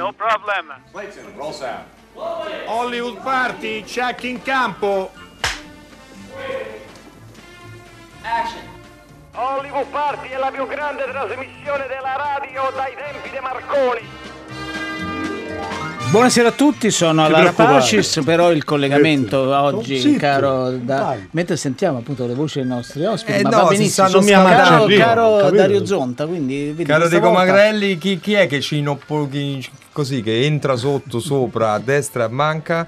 [0.00, 0.72] No problem.
[0.92, 1.84] Clayton, roll sound.
[2.66, 5.10] Hollywood Party, check in campo.
[9.32, 14.00] Hollywood Party è la più grande trasmissione della radio dai tempi di Marconi.
[16.10, 17.42] Buonasera a tutti, sono alla.
[17.44, 23.04] Rapacis, però il collegamento oggi, Zitto, caro, da- mentre sentiamo appunto le voci dei nostri
[23.04, 25.50] ospiti, Eh ma no, va si benissimo, caro, scamando prima, caro capito?
[25.56, 29.64] Dario Zonta, quindi vedi, Caro Diego volta- Magrelli, chi, chi è che ci inoppo- chi-
[29.92, 32.86] così che entra sotto, sopra, a destra, manca?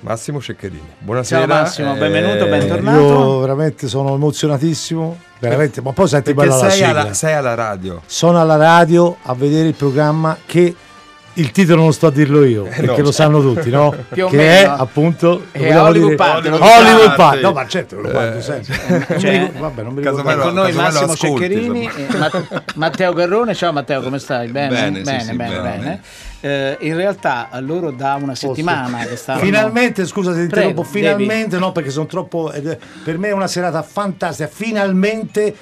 [0.00, 0.94] Massimo Ceccherini.
[0.98, 1.46] Buonasera.
[1.46, 3.00] Ciao Massimo, eh, benvenuto, bentornato.
[3.00, 6.88] Io veramente sono emozionatissimo, veramente, ma poi senti bella la sei sigla.
[6.88, 8.02] alla, sei alla radio.
[8.06, 10.74] Sono alla radio a vedere il programma che
[11.34, 13.02] il titolo non sto a dirlo io, perché no.
[13.04, 13.94] lo sanno tutti, no?
[14.12, 14.40] Che meno.
[14.40, 17.14] è appunto È Hollywood dire- Party, lo Hollywood.
[17.14, 17.40] Party.
[17.40, 19.18] No, ma certo, lo guardo Eh, sempre.
[19.18, 20.22] Cioè, ricordo- vabbè, non mi ricordo.
[20.40, 22.06] Con noi Massimo ascolti, Ceccherini, e
[22.76, 23.54] Matteo Garrone.
[23.54, 24.48] Ciao Matteo, come stai?
[24.48, 25.78] Bene, Bene, sì, bene, sì, bene, bene.
[25.78, 26.00] bene.
[26.44, 31.56] Eh, in realtà loro da una settimana che stanno Finalmente, scusa se ti interrompo, finalmente
[31.58, 35.54] no perché sono troppo è- per me è una serata fantastica, finalmente eh,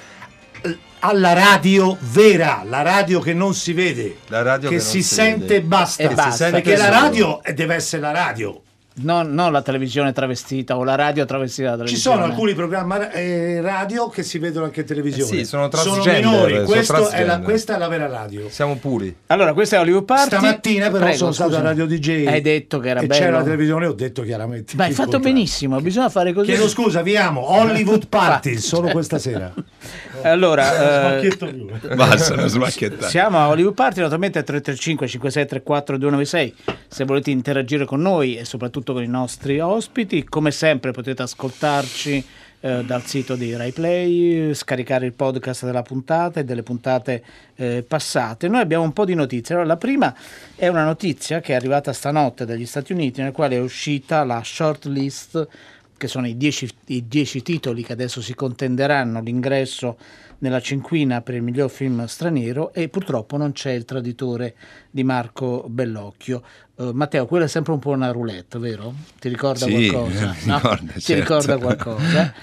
[1.01, 5.13] alla radio vera, la radio che non si vede, La radio che, che si, si
[5.15, 6.49] sente e basta, E basta.
[6.49, 8.61] perché la radio deve essere la radio.
[8.93, 12.17] non, non la televisione travestita o la radio travestita da Ci televisione.
[12.17, 15.31] sono alcuni programmi eh, radio che si vedono anche in televisione.
[15.31, 18.49] Eh sì, sono sono minori, sono è la- questa è la vera radio.
[18.49, 19.15] Siamo puri.
[19.27, 20.27] Allora, questa è Hollywood Party.
[20.35, 21.61] Stamattina però Prego, sono stato a.
[21.61, 22.27] Radio DJ.
[22.27, 23.19] Hai detto che era e bello.
[23.25, 24.75] c'era la televisione, ho detto chiaramente.
[24.75, 26.47] Ma hai fatto benissimo, bisogna fare così.
[26.51, 27.49] Chiedo scusa, vi amo.
[27.49, 29.51] Hollywood Party, solo questa sera.
[30.23, 32.47] Allora, eh, Basta,
[33.07, 36.55] siamo a Hollywood Party, naturalmente 335 5634 296
[36.87, 40.23] se volete interagire con noi e soprattutto con i nostri ospiti.
[40.23, 42.25] Come sempre potete ascoltarci
[42.61, 47.23] eh, dal sito di Rai Play, scaricare il podcast della puntata e delle puntate
[47.55, 48.47] eh, passate.
[48.47, 49.55] Noi abbiamo un po' di notizie.
[49.55, 50.15] Allora, la prima
[50.55, 54.41] è una notizia che è arrivata stanotte dagli Stati Uniti, nel quale è uscita la
[54.43, 55.47] short list
[56.01, 59.99] che sono i dieci, i dieci titoli che adesso si contenderanno l'ingresso
[60.39, 64.55] nella cinquina per il miglior film straniero e purtroppo non c'è il traditore
[64.89, 66.41] di Marco Bellocchio.
[66.81, 68.93] Eh, Matteo, quella è sempre un po' una roulette, vero?
[69.19, 70.25] Ti ricorda Sì, qualcosa?
[70.45, 71.21] mi ricorda, Ti certo.
[71.21, 72.33] ricorda qualcosa?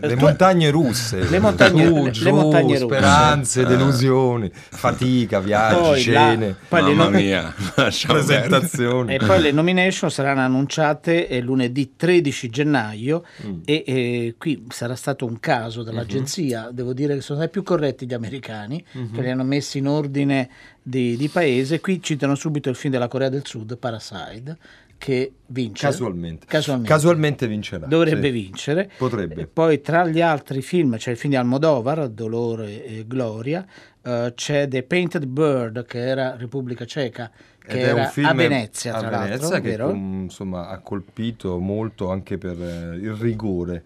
[0.00, 1.28] Le tu- montagne russe.
[1.28, 2.84] Le montagne- Su, le- le giù, montagne russe.
[2.84, 7.54] speranze, delusioni, fatica, viaggi, Poi la- cene, poi le Mamma nom- mia,
[8.06, 9.14] presentazioni.
[9.14, 13.60] E poi le nomination saranno annunciate eh, lunedì 13 gennaio Mm.
[13.64, 16.70] e eh, qui sarà stato un caso dell'agenzia, Mhm.
[16.74, 20.48] devo dire che sono stati più corretti gli americani, che li hanno messi in ordine
[20.82, 21.80] di, di paese.
[21.80, 24.56] Qui citano subito il film della Corea del Sud, Parasite,
[24.98, 25.86] che vince.
[25.86, 26.46] Casualmente.
[26.46, 26.92] Casualmente.
[26.92, 27.86] Casualmente vincerà.
[27.86, 28.30] Dovrebbe sì.
[28.30, 28.90] vincere.
[28.96, 29.46] Potrebbe.
[29.46, 33.66] Poi tra gli altri film c'è il film di Almodovar, Dolore e Gloria,
[34.00, 37.30] eh, c'è The Painted Bird che era Repubblica Ceca,
[37.64, 39.86] che Ed era a Venezia a tra Venezia l'altro, che vero?
[39.88, 43.82] com- insomma, ha colpito molto anche per eh, il rigore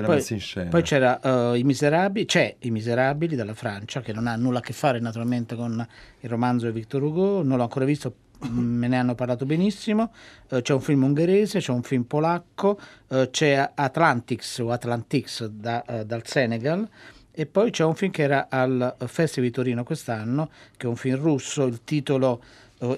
[0.00, 0.70] della Poi, messa in scena.
[0.70, 1.20] poi c'era
[1.52, 4.98] eh, I Miserabili, c'è I Miserabili dalla Francia, che non ha nulla a che fare
[5.00, 5.86] naturalmente con
[6.20, 8.14] il romanzo di Victor Hugo, non l'ho ancora visto,
[8.50, 10.12] me ne hanno parlato benissimo.
[10.48, 12.78] Eh, c'è un film ungherese, c'è un film polacco,
[13.08, 16.88] eh, c'è Atlantics o Atlantics da- dal Senegal.
[17.32, 20.96] E poi c'è un film che era al Festival di Torino quest'anno, che è un
[20.96, 22.42] film russo, il titolo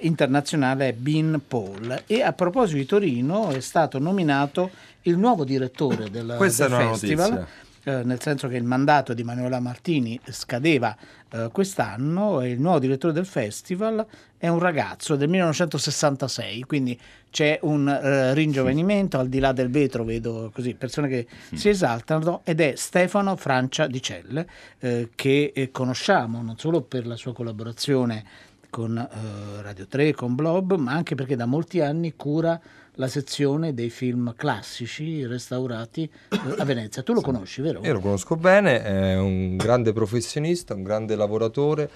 [0.01, 2.03] internazionale è Bean Paul.
[2.07, 4.69] E a proposito di Torino è stato nominato
[5.03, 7.47] il nuovo direttore del, Questa del festival.
[7.83, 10.95] eh, nel senso che il mandato di Manuela Martini scadeva
[11.29, 14.05] eh, quest'anno e il nuovo direttore del festival
[14.37, 16.99] è un ragazzo del 1966, quindi
[17.31, 22.41] c'è un eh, ringiovanimento, al di là del vetro vedo così persone che si esaltano
[22.43, 24.47] ed è Stefano Francia di Celle
[24.79, 28.25] eh, che eh, conosciamo non solo per la sua collaborazione
[28.73, 32.59] con eh, Radio 3, con Blob, ma anche perché da molti anni cura
[32.93, 37.03] la sezione dei film classici restaurati eh, a Venezia.
[37.03, 37.81] Tu lo conosci, vero?
[37.83, 41.87] Io lo conosco bene, è un grande professionista, un grande lavoratore,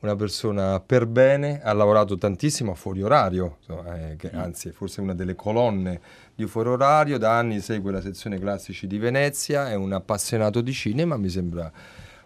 [0.00, 5.02] una persona per bene, ha lavorato tantissimo a fuori orario, eh, che anzi è forse
[5.02, 6.00] una delle colonne
[6.34, 10.72] di fuori orario, da anni segue la sezione classici di Venezia, è un appassionato di
[10.72, 11.70] cinema, mi sembra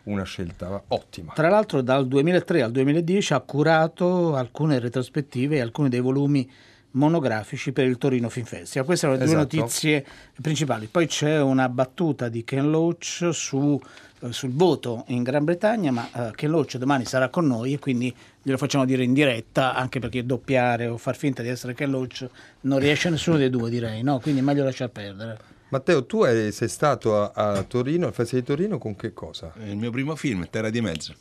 [0.06, 1.32] una scelta ottima.
[1.34, 6.48] Tra l'altro dal 2003 al 2010 ha curato alcune retrospettive e alcuni dei volumi
[6.92, 8.86] monografici per il Torino Film Festival.
[8.86, 9.56] Queste sono le due Esatto.
[9.56, 10.04] notizie
[10.40, 10.86] principali.
[10.86, 13.78] Poi c'è una battuta di Ken Loach su,
[14.20, 17.78] eh, sul voto in Gran Bretagna, ma eh, Ken Loach domani sarà con noi e
[17.78, 21.90] quindi glielo facciamo dire in diretta, anche perché doppiare o far finta di essere Ken
[21.90, 22.26] Loach
[22.62, 24.18] non riesce nessuno dei due, direi, no?
[24.20, 25.54] Quindi è meglio lasciar perdere.
[25.68, 29.52] Matteo, tu sei stato a, a Torino, al Festival di Torino, con che cosa?
[29.64, 31.14] Il mio primo film, Terra di Mezzo.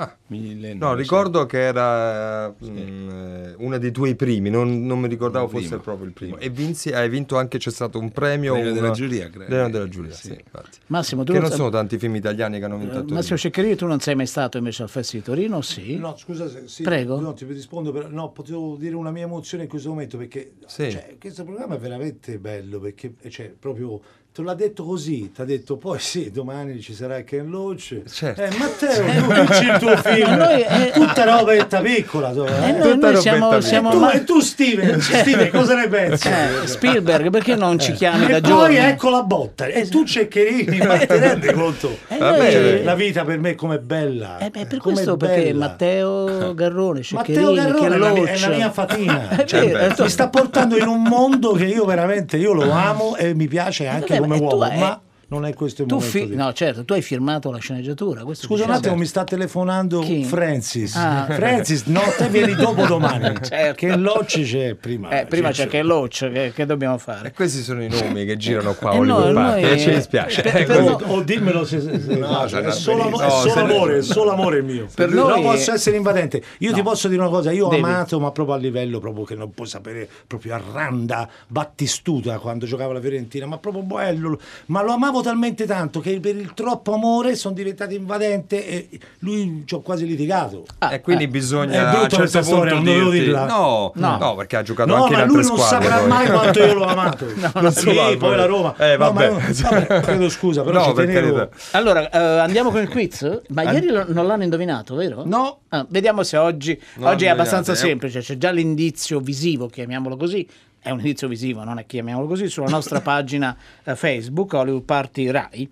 [0.00, 0.86] Ah, 1900.
[0.86, 5.50] no, ricordo che era mm, eh, uno dei tuoi primi, non, non mi ricordavo Il
[5.50, 6.38] fosse proprio il primo.
[6.38, 8.54] E vinsi, hai vinto anche, c'è stato un premio.
[8.54, 9.68] Premio della giuria, credo.
[9.68, 10.28] Della giuria, Sì.
[10.28, 10.44] sì.
[10.86, 13.14] Massimo, tu Che non sai- sono tanti film italiani che hanno vinto a Torino.
[13.16, 15.60] Massimo Ceccherini, tu non sei mai stato invece al Festival di Torino?
[15.60, 15.96] Sì.
[15.96, 17.20] No, scusa, sì, Prego.
[17.20, 20.90] No, ti rispondo, per, no, potevo dire una mia emozione in questo momento perché Sì.
[20.90, 24.00] cioè, questo programma è veramente bello perché cioè, proprio
[24.32, 28.02] te l'ha detto così, ti ha detto poi sì, domani ci sarà Ken Loach.
[28.08, 28.40] Certo.
[28.40, 32.30] Eh, Matteo, tu vinci il tuo film, Noi, eh, tutta robetta piccola.
[32.30, 32.72] tu, Eh, eh.
[32.72, 36.28] noi, noi siamo, siamo e, tu, ma- e tu Steven, Steven, cosa ne pensi?
[36.28, 40.78] eh, Spielberg, perché non ci chiami da e poi ecco la botta, e tu Ceccherini,
[40.78, 41.98] ma ti rendi conto?
[42.06, 44.38] Eh, Vabbè, noi- Cioè, la vita per me com'è bella.
[44.38, 45.66] Eh beh, per com'è questo perché bella.
[45.66, 49.42] Matteo Garrone, Matteo Ceccherini, Garrone che è la, mia, è la mia fatina.
[49.44, 53.34] Cioè, eh, mi sta portando in un mondo che io veramente io lo amo e
[53.34, 55.00] mi piace anche Vabbè, come ma tu uomo, hai- ma
[55.30, 56.16] non è questo il Tu momento.
[56.18, 58.22] fi- di- no, certo, tu hai firmato la sceneggiatura.
[58.24, 60.24] questo Scusa un attimo, mi sta telefonando Chi?
[60.24, 60.94] Francis.
[60.96, 61.26] Ah.
[61.30, 63.34] Francis, no, te vieni dopo domani.
[63.42, 63.74] Certo.
[63.86, 65.08] Che Locci c'è prima.
[65.20, 67.32] Eh, prima Cioè, c'è che Loach, che, che dobbiamo E fare?
[67.32, 70.42] questi sono i nomi che girano qua a Eh, Hollywood no, noi- E ci dispiace.
[70.42, 71.04] per- Eh, per- così.
[71.04, 73.98] O, o dimmelo se, se, se- No, è, cioè, solo, no, è solo se- amore,
[73.98, 74.88] è solo amore mio.
[74.94, 76.42] Per non noi- posso essere invadente.
[76.58, 77.82] Io ti posso dire una cosa, io ho Devi.
[77.82, 82.66] amato, ma proprio a livello proprio che non puoi sapere, proprio a Randa, Battistuta quando
[82.66, 84.38] giocava la Fiorentina, ma proprio bello.
[84.66, 88.88] Ma lo amavo talmente tanto che per il troppo amore sono diventato invadente e
[89.20, 90.64] lui ci ho quasi litigato.
[90.90, 93.46] E quindi bisogna È brutta certo questa storia, punto non dovevo dirla.
[93.46, 94.16] No, No.
[94.18, 95.86] no, perché ha giocato No, anche in ma altre lui non squadre.
[95.88, 97.26] saprà mai quanto io l'ho amato.
[97.60, 98.16] non so, Lì, vabbè.
[98.16, 98.74] poi la Roma.
[98.76, 99.30] Eh, No, ma vabbè.
[99.30, 101.34] vabbè, chiedo scusa, però No, tenevo.
[101.36, 101.56] carità.
[101.72, 103.40] Allora, eh, andiamo con il quiz?
[103.48, 105.22] Ma ieri lo- non l'hanno indovinato, vero?
[105.24, 105.60] No.
[105.68, 107.76] Ah, vediamo se oggi, Non oggi è abbastanza eh.
[107.76, 110.46] semplice, c'è già l'indizio visivo, chiamiamolo così.
[110.82, 115.30] È un indizio visivo, non è chiamiamolo così, sulla nostra pagina eh, Facebook, Hollywood Party
[115.30, 115.70] Rai.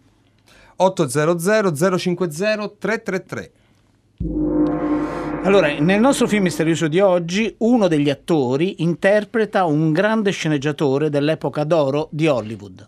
[0.76, 3.52] 800 050 333.
[5.44, 11.64] Allora, nel nostro film misterioso di oggi, uno degli attori interpreta un grande sceneggiatore dell'epoca
[11.64, 12.87] d'oro di Hollywood.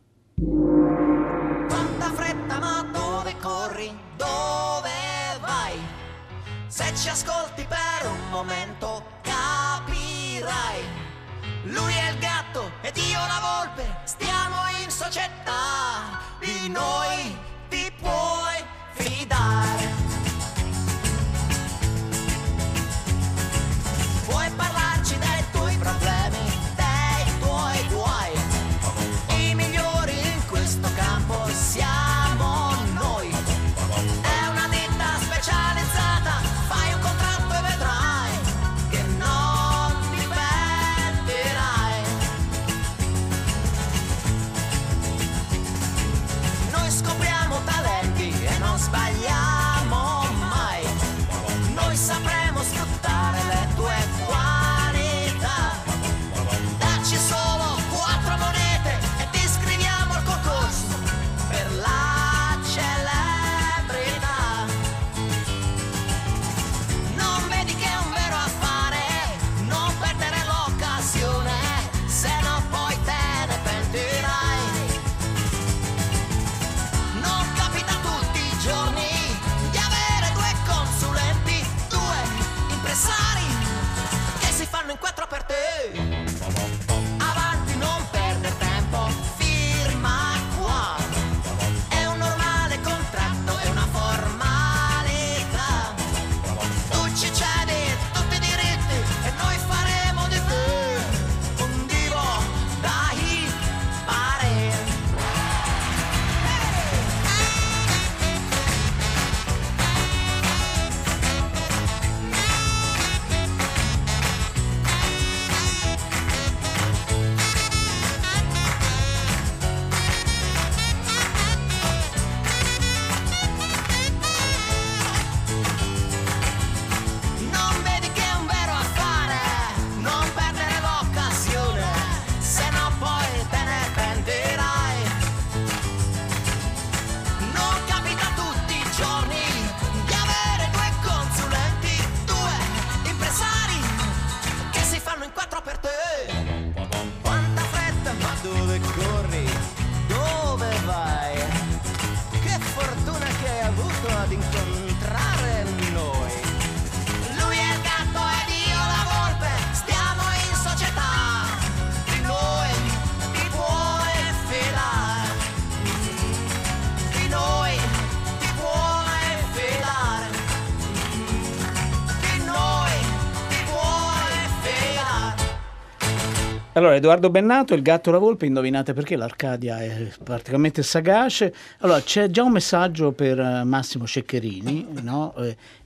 [176.75, 181.53] Allora, Edoardo Bennato, il gatto e la volpe, indovinate perché l'Arcadia è praticamente sagace.
[181.81, 185.35] Allora, c'è già un messaggio per eh, Massimo Ceccherini, no?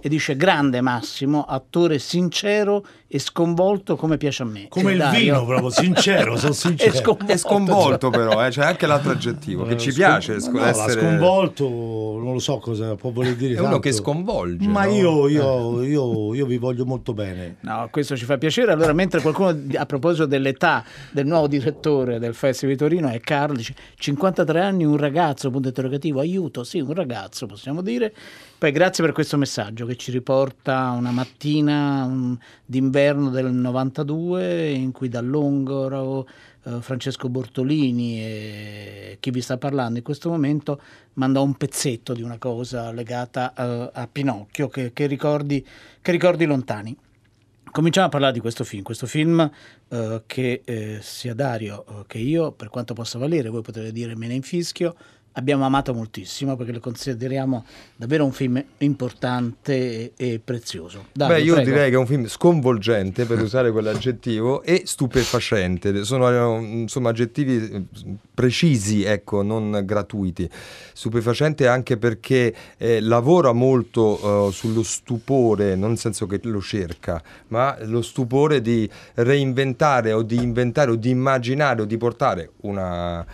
[0.04, 4.66] Eh, e dice grande Massimo, attore sincero e sconvolto come piace a me.
[4.68, 6.94] Come E il Dario- vino, proprio, sincero, sono E sincero.
[6.96, 7.32] sconvolto.
[7.32, 11.00] È sconvolto però, eh, c'è anche l'altro aggettivo che ci piace sc- No, essere...
[11.00, 13.54] sconvolto, non lo so cosa può voler dire.
[13.54, 13.78] È uno tanto.
[13.80, 14.66] che sconvolge.
[14.66, 14.92] Ma no?
[14.92, 15.32] io, Eh.
[15.32, 17.56] io, io, io vi voglio molto bene.
[17.60, 18.72] No, questo ci fa piacere.
[18.72, 23.56] Allora, mentre qualcuno a proposito dell'età del nuovo direttore del Festival di Torino è Carlo,
[23.56, 28.12] dice 53 anni, un ragazzo, punto interrogativo, aiuto, sì, un ragazzo possiamo dire.
[28.64, 34.90] Poi grazie per questo messaggio che ci riporta una mattina um, d'inverno del 92 in
[34.90, 36.26] cui dall'Ongoro
[36.62, 40.80] eh, Francesco Bortolini e chi vi sta parlando in questo momento
[41.12, 45.62] mandò un pezzetto di una cosa legata eh, a Pinocchio che, che ricordi,
[46.00, 46.96] che ricordi lontani.
[47.70, 49.50] Cominciamo a parlare di questo film, questo film
[49.88, 54.16] eh, che eh, sia Dario eh, che io, per quanto possa valere, voi potete dire
[54.16, 54.96] me ne infischio,
[55.34, 57.64] abbiamo amato moltissimo perché lo consideriamo
[57.96, 61.06] davvero un film importante e, prezioso.
[61.12, 61.70] Dario, Beh, io prego.
[61.70, 66.04] direi che è un film sconvolgente, per usare quell'aggettivo, e stupefacente.
[66.04, 67.84] Sono eh, insomma aggettivi eh,
[68.34, 70.48] precisi, ecco, non gratuiti.
[70.92, 77.22] Stupefacente anche perché eh, lavora molto eh, sullo stupore, non nel senso che lo cerca,
[77.48, 83.24] ma lo stupore di reinventare o di inventare o di immaginare o di portare una...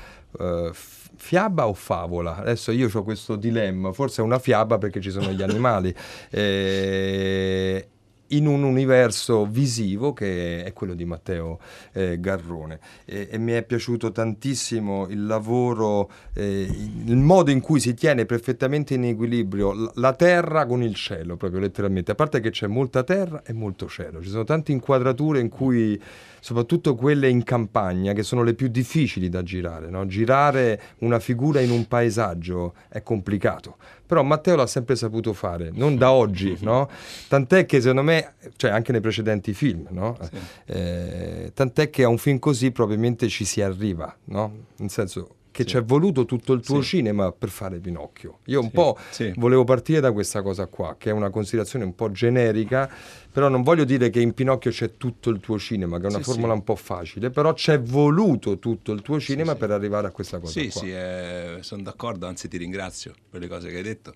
[0.72, 2.36] f- Fiaba o favola?
[2.36, 5.94] Adesso io ho questo dilemma, forse è una fiaba perché ci sono gli animali,
[6.30, 7.88] eh,
[8.30, 11.58] in un universo visivo che è quello di Matteo
[11.92, 12.78] eh, Garrone.
[13.04, 16.68] E, e mi è piaciuto tantissimo il lavoro, eh,
[17.04, 21.60] il modo in cui si tiene perfettamente in equilibrio la terra con il cielo, proprio
[21.60, 22.12] letteralmente.
[22.12, 26.00] A parte che c'è molta terra e molto cielo, ci sono tante inquadrature in cui
[26.40, 29.90] soprattutto quelle in campagna, che sono le più difficili da girare.
[29.90, 30.06] no?
[30.06, 33.76] Girare una figura in un paesaggio è complicato,
[34.10, 36.90] però Matteo l'ha sempre saputo fare, non da oggi, no?
[37.28, 40.18] tant'è che secondo me, cioè anche nei precedenti film, no?
[40.66, 44.64] Eh, tant'è che a un film così probabilmente ci si arriva, no?
[44.78, 46.88] nel senso che ci è voluto tutto il tuo Sì.
[46.88, 48.38] cinema per fare Pinocchio.
[48.46, 49.32] Io un Sì, po' sì.
[49.36, 52.90] volevo partire da questa cosa qua, che è una considerazione un po' generica,
[53.32, 56.18] però non voglio dire che in Pinocchio c'è tutto il tuo cinema, che è una
[56.18, 56.58] Sì, formula sì.
[56.58, 59.58] un po' facile, però c'è voluto tutto il tuo cinema sì.
[59.58, 60.80] per arrivare a questa cosa Sì, qua.
[60.80, 64.14] sì, eh, sono d'accordo, anzi ti ringrazio per le cose che hai detto.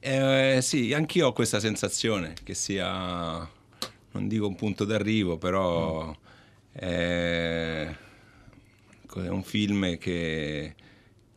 [0.00, 3.48] Eh, sì, anch'io ho questa sensazione che sia,
[4.12, 6.14] non dico un punto d'arrivo, però
[9.22, 10.74] è, è un film che,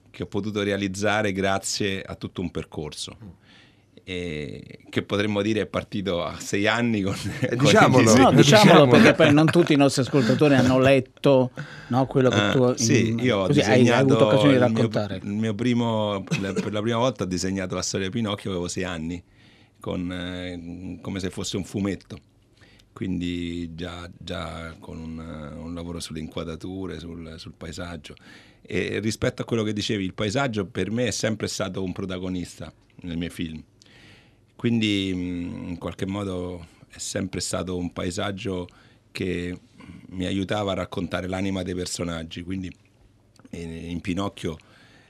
[0.09, 3.45] che ho potuto realizzare grazie a tutto un percorso.
[4.09, 8.03] E che potremmo dire è partito a sei anni con, con i diciamolo.
[8.03, 8.23] disegni.
[8.23, 8.91] No, Eh, diciamolo diciamo.
[8.91, 11.51] perché poi non tutti i nostri ascoltatori hanno letto
[11.87, 14.63] no, quello che Ah, tu sì, in- io ho così hai, hai avuto occasione di
[14.63, 15.19] il mio- raccontare.
[15.21, 18.69] Il mio, primo, la- per la prima volta ho disegnato la storia di Pinocchio, avevo
[18.69, 19.21] sei anni,
[19.81, 22.17] con, eh, come se fosse un fumetto.
[22.97, 28.15] Quindi già, già con un, un lavoro sulle inquadrature, sul, sul paesaggio.
[28.63, 32.73] E rispetto a quello che dicevi, il paesaggio per me è sempre stato un protagonista
[33.01, 33.63] nei miei film.
[34.55, 38.67] Quindi mh, in qualche modo è sempre stato un paesaggio
[39.11, 39.55] che
[40.07, 42.41] mi aiutava a raccontare l'anima dei personaggi.
[42.41, 42.75] Quindi
[43.51, 44.57] in Pinocchio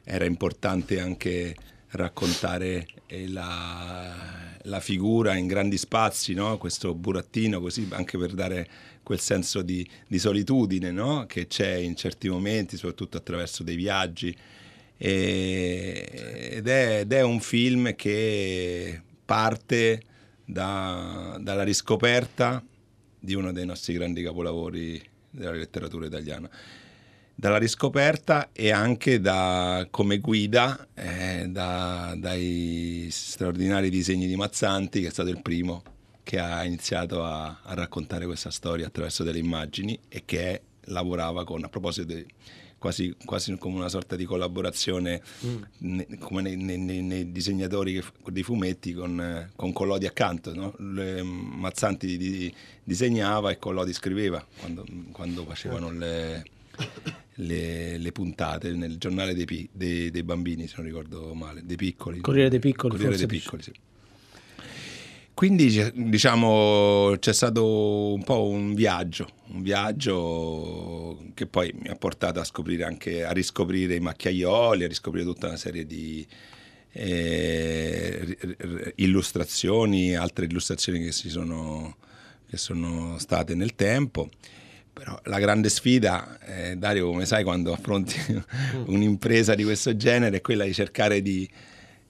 [0.04, 1.56] era importante anche
[1.92, 6.58] raccontare eh, la, la figura in grandi spazi, no?
[6.58, 8.68] questo burattino, così anche per dare
[9.04, 11.26] quel senso di, di solitudine no?
[11.26, 14.36] che c'è in certi momenti, soprattutto attraverso dei viaggi.
[14.98, 20.02] E- ed, è, ed è un film che parte
[20.44, 22.64] da- dalla riscoperta
[23.20, 26.50] di uno dei nostri grandi capolavori della letteratura italiana
[27.40, 35.08] dalla riscoperta e anche da, come guida eh, da- dai straordinari disegni di Mazzanti, che
[35.08, 35.84] è stato il primo
[36.24, 41.64] che ha iniziato a, a raccontare questa storia attraverso delle immagini e che lavorava con,
[41.64, 42.26] a proposito di
[42.80, 45.22] quasi, quasi come una sorta di collaborazione
[45.80, 50.56] ne- come nei, nei- nei- disegnatori che dei fumetti con, con Collodi accanto.
[50.56, 50.74] no?
[50.80, 56.44] Le- Mazzanti di- di- disegnava e Collodi scriveva quando, quando facevano le,
[57.36, 62.20] le, le puntate nel giornale dei, dei- dei bambini, se non ricordo male, dei piccoli.
[62.22, 63.72] Corriere dei Piccoli, Corriere dei piccoli, sì.
[65.34, 72.40] Quindi diciamo c'è stato un po' un viaggio, un viaggio che poi mi ha portato
[72.40, 76.26] a scoprire anche a riscoprire i macchiaioli, a riscoprire tutta una serie di
[76.92, 78.36] eh,
[78.96, 81.98] illustrazioni, altre illustrazioni che si sono
[82.50, 84.30] che sono state nel tempo.
[84.98, 88.16] Però la grande sfida, eh, Dario, come sai, quando affronti
[88.88, 91.48] un'impresa di questo genere è quella di cercare di,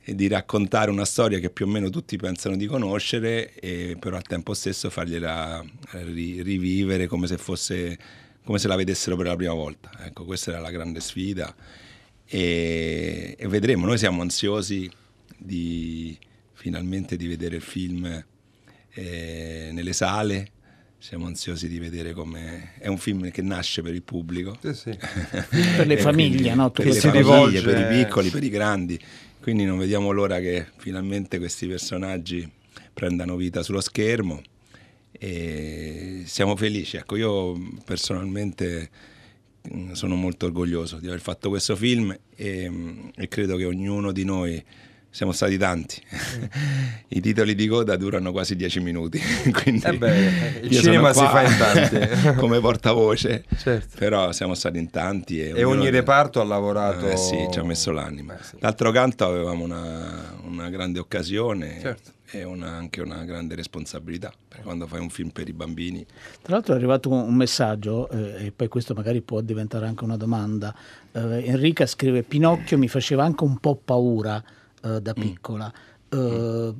[0.05, 4.23] di raccontare una storia che più o meno tutti pensano di conoscere, e però al
[4.23, 7.97] tempo stesso fargliela ri- rivivere come se fosse
[8.47, 9.91] come se la vedessero per la prima volta.
[10.05, 11.53] Ecco, questa era la grande sfida
[12.23, 13.85] e, e vedremo.
[13.85, 14.89] Noi siamo ansiosi
[15.37, 16.17] di
[16.53, 18.05] finalmente di vedere il film
[18.93, 20.51] eh, nelle sale.
[20.99, 24.97] Siamo ansiosi di vedere come è un film che nasce per il pubblico, Sì, sì.
[25.77, 26.71] Per le famiglie, no?
[26.71, 28.99] Per le si famiglie, rivolge- per i piccoli, per i grandi.
[29.39, 32.49] Quindi non vediamo l'ora che finalmente questi personaggi
[32.93, 34.41] prendano vita sullo schermo
[35.11, 36.97] e siamo felici.
[36.97, 38.89] Ecco, io personalmente
[39.61, 44.11] mh, sono molto orgoglioso di aver fatto questo film e, mh, e credo che ognuno
[44.11, 44.61] di noi
[45.09, 46.01] siamo stati tanti.
[47.09, 49.19] I titoli di coda durano quasi dieci minuti.
[49.51, 52.33] Quindi Eh beh, il io cinema si fa in tanti.
[52.37, 53.45] come portavoce.
[53.57, 53.97] Certo.
[53.97, 57.09] Però siamo stati in tanti e, E ogni reparto ha lavorato...
[57.09, 58.37] eh sì, ci ha messo l'anima.
[58.37, 58.55] Eh sì.
[58.59, 62.11] D'altro canto avevamo una, una grande occasione Certo.
[62.31, 66.05] e una- anche una grande responsabilità, perché quando fai un film per i bambini
[66.41, 70.03] Tra l'altro è arrivato un un messaggio, eh, e poi questo magari può diventare anche
[70.03, 70.75] una domanda.
[71.11, 74.43] Eh, Enrica scrive: Pinocchio mi faceva anche un po' paura
[74.83, 74.97] eh, Mm.
[74.97, 75.73] da piccola.
[76.09, 76.73] Eh,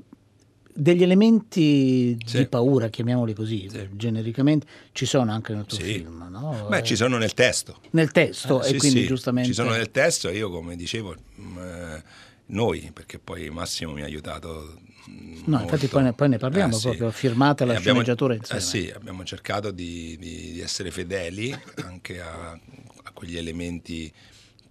[0.79, 2.37] Degli elementi Sì.
[2.37, 3.89] di paura, chiamiamoli così, Sì.
[3.93, 5.83] genericamente, ci sono anche nel tuo Sì.
[5.85, 6.67] film, no?
[6.69, 7.79] Beh, ci sono nel testo.
[7.93, 9.49] Nel testo, Eh, e quindi giustamente.
[9.49, 12.03] Ci sono nel testo io, come dicevo, mh, eh,
[12.47, 14.75] noi, perché poi Massimo mi ha aiutato.
[15.07, 15.11] mh,
[15.45, 15.63] No, molto.
[15.63, 18.61] infatti poi ne, poi ne parliamo Eh, proprio, firmate la abbiamo- sceneggiatura insieme.
[18.61, 24.13] Eh sì, abbiamo cercato di, di- di essere fedeli anche a, a quegli elementi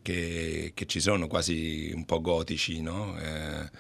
[0.06, 3.18] che, che ci sono, quasi un po' gotici, no?
[3.18, 3.70] Eh,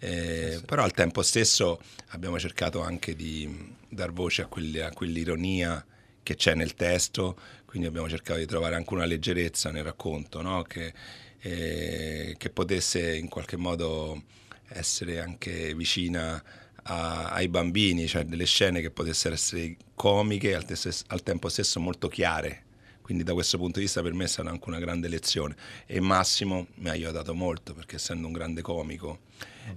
[0.00, 5.84] eh, Però al tempo stesso abbiamo cercato anche di dar voce a, quelli- a quell'ironia
[6.22, 10.62] che c'è nel testo, quindi abbiamo cercato di trovare anche una leggerezza nel racconto, no?
[10.62, 10.92] che,
[11.40, 14.22] eh, che potesse in qualche modo
[14.68, 16.42] essere anche vicina
[16.84, 21.48] a- ai bambini, cioè delle scene che potessero essere comiche e al, tes- al tempo
[21.48, 22.64] stesso molto chiare.
[23.08, 25.98] Quindi da questo punto di vista per me è stata anche una grande lezione e
[25.98, 29.20] Massimo mi ha aiutato molto perché essendo un grande comico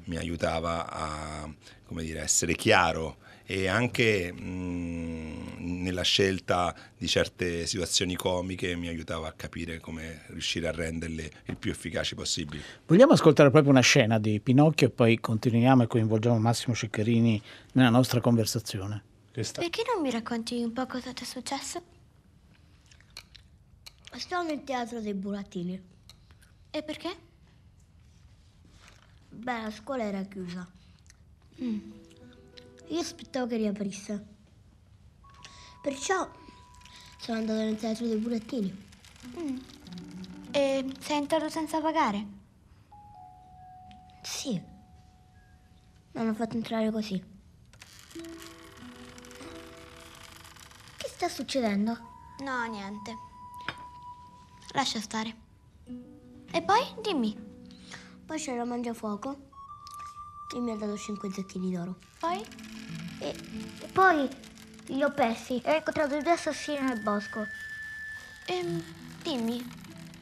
[0.07, 1.49] mi aiutava a
[1.85, 9.29] come dire, essere chiaro e anche mh, nella scelta di certe situazioni comiche mi aiutava
[9.29, 12.61] a capire come riuscire a renderle il più efficaci possibile.
[12.85, 17.41] Vogliamo ascoltare proprio una scena di Pinocchio e poi continuiamo e coinvolgiamo Massimo Ceccherini
[17.75, 19.01] nella nostra conversazione.
[19.31, 21.81] Perché non mi racconti un po' cosa ti è successo?
[24.13, 25.81] Sto nel teatro dei burattini.
[26.69, 27.15] E perché?
[29.29, 30.69] Beh, la scuola era chiusa.
[31.61, 31.91] Mm.
[32.89, 34.25] Io aspettavo che riaprisse.
[35.81, 36.29] Perciò
[37.17, 38.89] sono andato nel teatro dei burattini.
[40.51, 42.27] E sei entrato senza pagare?
[44.21, 44.51] Sì.
[46.11, 47.23] Mi hanno fatto entrare così.
[50.97, 51.97] Che sta succedendo?
[52.39, 53.29] No, niente.
[54.73, 55.35] Lascia stare.
[56.51, 57.35] E poi dimmi.
[58.25, 59.49] Poi c'era mangiafuoco
[60.55, 61.97] e mi ha dato 5 zecchini d'oro.
[62.19, 62.43] Poi?
[63.19, 63.35] E,
[63.79, 64.27] e poi
[64.87, 67.45] li ho persi e ho incontrato due assassini nel bosco.
[68.45, 68.83] Ehm,
[69.21, 69.63] dimmi,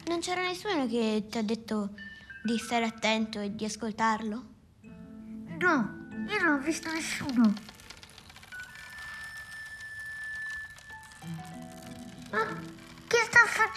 [0.06, 1.94] non c'era nessuno che ti ha detto
[2.42, 4.44] di stare attento e di ascoltarlo?
[5.60, 7.52] No, io non ho visto nessuno.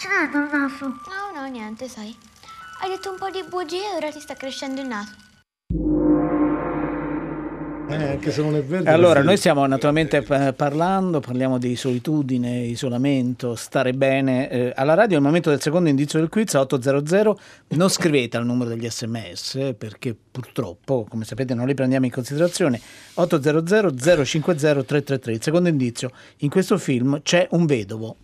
[0.04, 0.86] Succedendo al naso?
[0.86, 2.14] No, no, niente, sai.
[2.80, 5.12] Hai detto un po' di bugie e ora ti sta crescendo il naso.
[7.86, 8.90] Eh, anche se non è vero.
[8.90, 14.50] Allora, noi stiamo naturalmente pa- parlando, parliamo di solitudine, isolamento, stare bene.
[14.50, 17.38] Eh, alla radio, al momento del secondo indizio del quiz, a 800,
[17.68, 22.10] non scrivete al numero degli sms eh, perché purtroppo, come sapete, non li prendiamo in
[22.10, 22.80] considerazione.
[23.14, 25.32] 800 050 333.
[25.32, 28.16] Il secondo indizio, in questo film c'è un vedovo.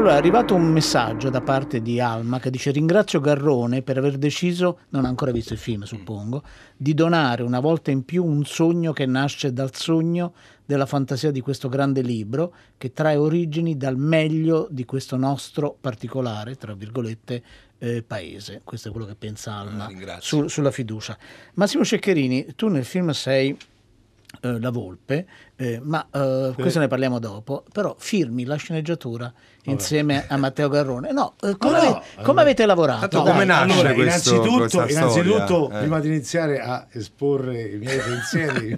[0.00, 4.16] Allora, è arrivato un messaggio da parte di Alma che dice ringrazio Garrone per aver
[4.16, 6.42] deciso, non ha ancora visto il film suppongo,
[6.74, 10.32] di donare una volta in più un sogno che nasce dal sogno
[10.64, 16.54] della fantasia di questo grande libro che trae origini dal meglio di questo nostro particolare,
[16.54, 17.42] tra virgolette,
[17.76, 18.62] eh, paese.
[18.64, 21.14] Questo è quello che pensa Alma su- sulla fiducia.
[21.54, 23.54] Massimo Ceccherini, tu nel film sei
[24.42, 29.32] eh, la volpe, eh, ma eh, questo ne parliamo dopo, però firmi la sceneggiatura
[29.64, 31.12] insieme a Matteo Garrone.
[31.12, 33.08] No, eh, come, no, ave- allora- come avete lavorato?
[33.08, 35.76] Tanto come nasce allora, questo- innanzitutto, innanzitutto storia?
[35.76, 35.80] Eh.
[35.80, 38.76] prima di iniziare a esporre i miei pensieri,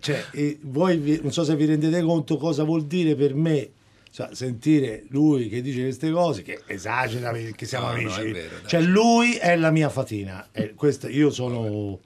[0.00, 0.24] cioè,
[0.62, 3.70] voi vi- non so se vi rendete conto cosa vuol dire per me
[4.12, 8.20] Cioè, sentire lui che dice queste cose, che esagera perché siamo No, no, amici.
[8.22, 10.48] è vero, cioè, lui è la mia fatina.
[10.50, 12.00] E questa- io sono.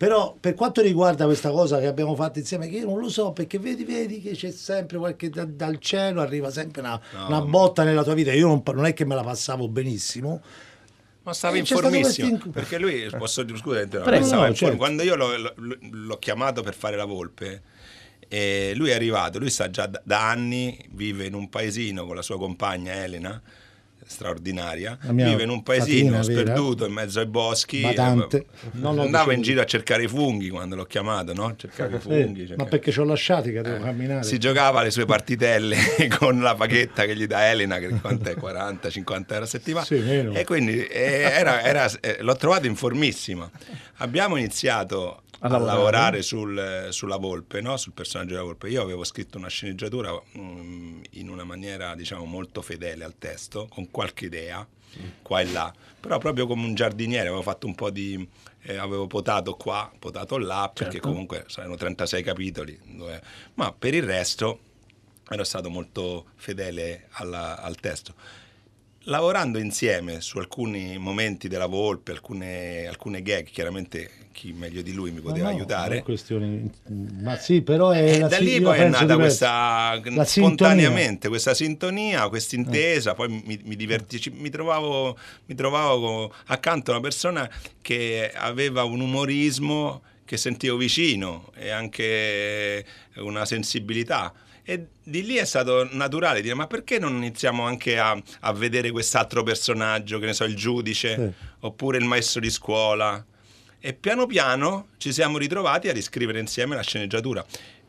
[0.00, 3.32] Però per quanto riguarda questa cosa che abbiamo fatto insieme, che io non lo so,
[3.32, 7.42] perché vedi, vedi che c'è sempre qualche da- dal cielo arriva sempre una, No, una
[7.42, 8.32] botta nella tua vita.
[8.32, 10.40] Io non, non è che me la passavo benissimo.
[11.22, 14.76] Ma stava Eh, informissimo inc- perché lui posso dire scusa No, inform- certo.
[14.78, 17.60] quando io l'ho, l'ho- l'ho chiamato per fare la volpe
[18.26, 22.14] e lui è arrivato lui sta già da, da anni vive in un paesino con
[22.16, 23.38] la sua compagna Elena
[24.10, 27.94] straordinaria vive in un paesino sperduto in mezzo ai boschi eh,
[28.82, 31.54] ho andava in giro a cercare i funghi quando l'ho chiamato no?
[31.56, 34.22] cercare i Eh, funghi ma cercare- perché ci ho lasciati che devo camminare?
[34.24, 35.76] si giocava le sue partitelle
[36.18, 38.34] con la paghetta che gli dà Elena, che quant'è?
[38.34, 39.84] 40-50 euro a settimana.
[39.86, 39.96] Sì.
[40.32, 41.00] E quindi eh,
[41.32, 43.48] era- era- eh, l'ho trovato informissima.
[43.98, 45.76] Abbiamo iniziato a, A lavorare.
[45.76, 47.76] lavorare sul, sulla Volpe, no?
[47.76, 48.68] sul personaggio della Volpe.
[48.68, 53.90] Io avevo scritto una sceneggiatura mm, in una maniera, diciamo, molto fedele al testo, con
[53.90, 54.66] qualche idea,
[55.22, 58.26] qua e là, però proprio come un giardiniere, avevo fatto un po' di...
[58.62, 61.08] eh, avevo potato qua, potato là, perché Certo.
[61.08, 63.22] comunque saranno 36 capitoli, dove-
[63.54, 64.60] ma per il resto
[65.28, 68.14] ero stato molto fedele alla- al testo.
[69.14, 75.10] Lavorando insieme su alcuni momenti della Volpe, alcune, alcune gag, chiaramente chi meglio di lui
[75.10, 76.02] mi poteva No, no, aiutare.
[76.04, 76.70] questione-
[77.20, 81.28] Ma sì, però è E la da si- lì poi è nata questa La spontaneamente
[81.28, 83.14] questa sintonia, questa intesa.
[83.14, 87.50] Poi mi, mi diverti- mi trovavo, mi trovavo accanto a una persona
[87.82, 92.84] che aveva un umorismo che sentivo vicino e anche
[93.16, 94.32] una sensibilità.
[94.70, 98.92] E di lì è stato naturale dire: ma perché non iniziamo anche a, a vedere
[98.92, 101.46] quest'altro personaggio, che ne so, il giudice Sì.
[101.60, 103.24] oppure il maestro di scuola?
[103.80, 107.44] E piano piano ci siamo ritrovati a riscrivere insieme la sceneggiatura.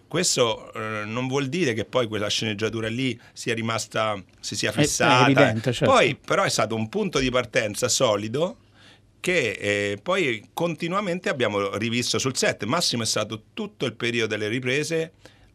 [0.08, 4.74] Questo eh, non vuol dire che poi quella sceneggiatura lì sia rimasta, si sia È-
[4.74, 5.26] è fissata.
[5.26, 5.94] evidente, certo.
[5.94, 8.58] Poi però è stato un punto di partenza solido
[9.20, 12.64] che eh, poi continuamente abbiamo rivisto sul set.
[12.64, 15.12] Massimo è stato tutto il periodo delle riprese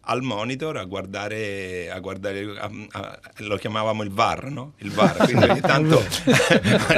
[0.09, 4.75] al monitor a guardare, a guardare a- a- lo chiamavamo il VAR, no?
[4.79, 6.01] Il VAR, quindi ogni tanto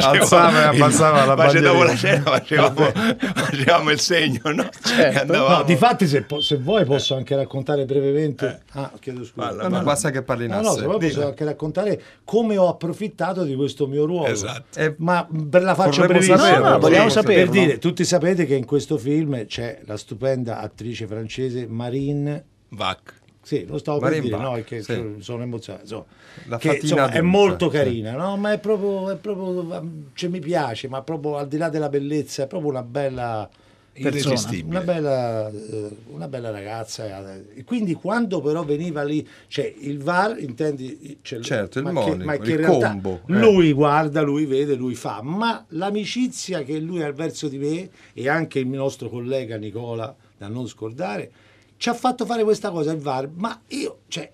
[0.00, 2.92] Alzava e abbassava la face- dopo la cena facevamo,
[3.34, 4.68] facevamo il segno, no?
[4.82, 5.32] Certo.
[5.36, 8.62] No, difatti se, po- se vuoi posso anche raccontare brevemente.
[8.72, 9.46] Ah, chiedo scusa.
[9.48, 12.68] Parla, No, basta che parli in No, no, se vuoi posso anche raccontare come ho
[12.68, 14.26] approfittato di questo mio ruolo.
[14.26, 14.78] Esatto.
[14.78, 16.36] Eh, Ma per la faccio brevissima.
[16.38, 17.50] saperlo, No, no, vogliamo Per saperlo.
[17.50, 23.16] dire, tutti sapete che in questo film c'è la stupenda attrice francese Marine Vac.
[23.42, 25.14] Sì, lo stavo Marine per dire, Bach, no, è che sì.
[25.20, 25.84] sono- emozionato.
[25.84, 26.04] insomma.
[26.48, 27.76] La Che, insomma, è molto sì.
[27.76, 28.36] carina, no?
[28.36, 32.42] Ma è proprio, è proprio cioè, mi piace, ma proprio al di là della bellezza,
[32.42, 33.48] è proprio una bella
[33.94, 34.68] Irresistibile.
[34.68, 37.34] una bella, eh, una bella ragazza.
[37.34, 37.44] eh.
[37.56, 41.18] E Quindi quando però veniva lì, cioè il VAR, intendi?
[41.22, 43.32] Cioè, Certo, il ma monitor, che, ma che il in realtà combo, eh.
[43.32, 48.28] Lui guarda, lui vede, lui fa, ma l'amicizia che lui ha verso di me e
[48.28, 51.30] anche il nostro collega Nicola, da non scordare,
[51.78, 54.30] ci ha fatto fare questa cosa il VAR, ma io, cioè,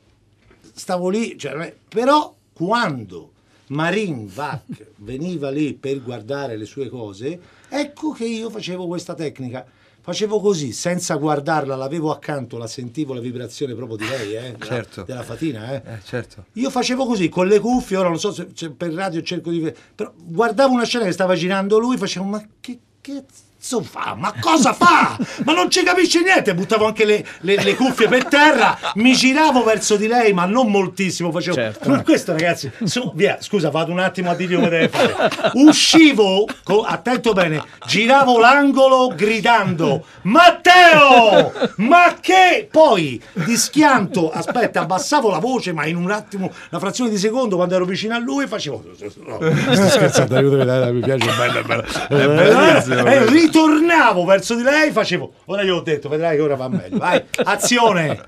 [0.72, 3.30] stavo lì, cioè, però quando
[3.68, 4.62] Marin Vac
[4.96, 9.64] veniva lì per guardare le sue cose, ecco che io facevo questa tecnica.
[10.04, 14.64] Facevo così, senza guardarla, l'avevo accanto, la sentivo la vibrazione proprio di lei, eh, della,
[14.66, 15.02] Certo.
[15.04, 15.72] della fatina.
[15.72, 15.94] Eh.
[15.94, 16.44] Eh, certo.
[16.54, 19.60] Io facevo così con le cuffie, ora non so se, se per radio cerco di
[19.60, 23.42] vedere, però guardavo una scena che stava girando lui, facevo ma che cazzo
[23.82, 24.14] fa?
[24.18, 25.16] Ma cosa fa?
[25.44, 29.62] Ma non ci capisce niente, buttavo anche le, le- le cuffie per terra, mi giravo
[29.64, 32.02] verso di lei, ma non moltissimo, facevo Certo.
[32.04, 35.30] questo ragazzi, su, via, scusa, vado un attimo a dirgli come deve fare.
[35.54, 41.52] Uscivo, co- attento bene, giravo l'angolo gridando Matteo!
[41.76, 42.68] Ma che?
[42.70, 47.56] Poi di schianto, aspetta, abbassavo la voce, ma in un attimo, una frazione di secondo,
[47.56, 48.82] quando ero vicino a lui, facevo.
[49.26, 49.38] No,
[49.74, 51.84] sto scherzando, aiutami, mi piace, bello, bello.
[52.08, 55.32] bellissimo, E ritornavo verso di lei, facevo.
[55.46, 56.98] Ora io ho detto, vedrai che ora va meglio.
[56.98, 58.20] Vai, azione!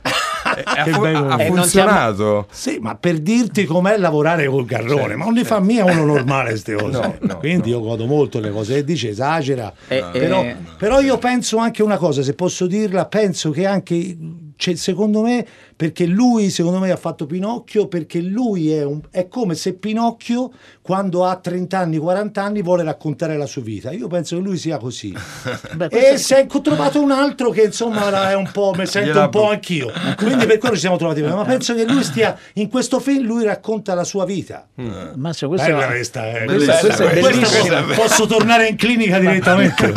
[0.46, 1.26] Ha, Che bello.
[1.28, 2.46] ha funzionato.
[2.52, 6.50] Sì, ma per dirti com'è lavorare col garrone, ma non li fa mia uno normale
[6.50, 7.00] queste cose.
[7.00, 9.72] No, no, Quindi io godo molto le cose che dice, esagera.
[9.88, 14.16] Eh, però, eh, però io penso anche una cosa, se posso dirla, penso che anche,
[14.56, 15.44] cioè, secondo me,
[15.76, 20.50] perché lui secondo me ha fatto Pinocchio, perché lui è, un, è come se Pinocchio
[20.80, 23.90] quando ha 30 anni, 40 anni vuole raccontare la sua vita.
[23.92, 25.12] Io penso che lui sia così.
[25.76, 29.28] Beh, e se ho trovato un altro che insomma è un po', mi sento un
[29.28, 29.92] po' anch'io.
[30.16, 31.20] Quindi per quello ci siamo trovati.
[31.22, 34.66] Ma penso che lui stia in questo film, lui racconta la sua vita.
[35.16, 35.88] Massimo, questo Bella è...
[35.88, 36.44] questa, eh.
[36.46, 37.82] Questa- Questa- questa è questa bellissima.
[37.82, 39.92] posso- posso tornare in clinica direttamente.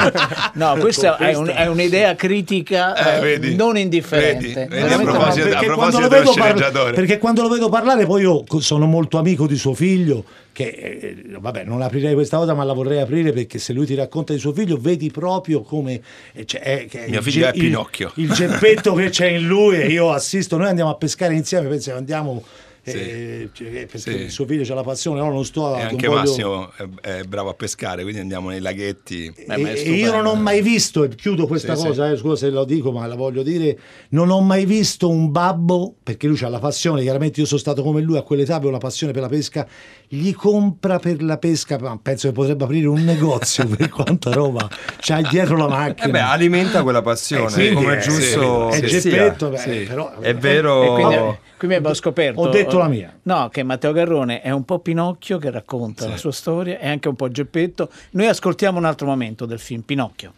[0.53, 4.67] No, questa è, un- è un'idea critica Eh, eh, vedi, non indifferente.
[4.67, 6.93] vedi, vedi, a proposito- perché quando lo vedo sceneggiatore.
[6.93, 11.23] perché quando lo vedo parlare poi io sono molto amico di suo figlio che eh,
[11.39, 14.39] vabbè non aprirei questa cosa ma la vorrei aprire perché se lui ti racconta di
[14.39, 16.01] suo figlio vedi proprio come
[16.33, 18.11] eh, c'è- è, che Mio il figlio ge- è Pinocchio.
[18.15, 21.67] il, il geppetto che c'è in lui e io assisto noi andiamo a pescare insieme
[21.67, 22.43] penso che andiamo.
[22.91, 24.29] Eh, cioè, perché Sì.
[24.29, 26.71] suo figlio c'ha la passione no non sto E non anche voglio- Massimo
[27.01, 29.31] è, è bravo a pescare, quindi andiamo nei laghetti.
[29.35, 32.49] E, e io non ho mai visto, e chiudo questa Sì, cosa, eh, scusa se
[32.49, 33.77] lo dico, ma la voglio dire,
[34.09, 37.83] non ho mai visto un babbo, perché lui ha la passione, chiaramente io sono stato
[37.83, 39.67] come lui a quell'età, avevo la passione per la pesca,
[40.11, 44.67] gli compra per la pesca, ma penso che potrebbe aprire un negozio per quanta roba
[44.99, 46.07] c'ha dietro la macchina.
[46.07, 48.99] Eh beh, alimenta quella passione, Eh, come è è- giusto sì, è sia.
[48.99, 49.79] geppetto, beh, Sì.
[49.87, 50.83] però- È vero.
[50.83, 51.15] E quindi,
[51.57, 52.41] quindi abbiamo scoperto.
[52.41, 53.13] Ho detto la mia.
[53.23, 57.07] No, che Matteo Garrone è un po' Pinocchio che racconta la sua storia, è anche
[57.07, 57.89] un po' Geppetto.
[58.11, 60.33] Noi ascoltiamo un altro momento del film Pinocchio.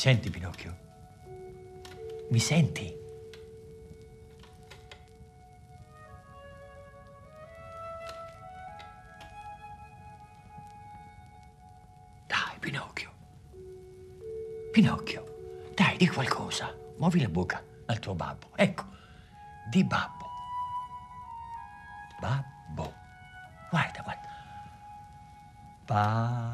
[0.00, 0.74] Senti, Pinocchio?
[2.30, 2.96] Mi senti?
[12.26, 13.12] Dai, Pinocchio.
[14.72, 16.74] Pinocchio, dai, di qualcosa.
[16.96, 18.56] Muovi la bocca al tuo babbo.
[18.56, 18.84] Ecco,
[19.68, 20.24] di babbo.
[22.18, 22.94] Babbo.
[23.68, 24.28] Guarda, guarda.
[25.84, 26.49] Babbo.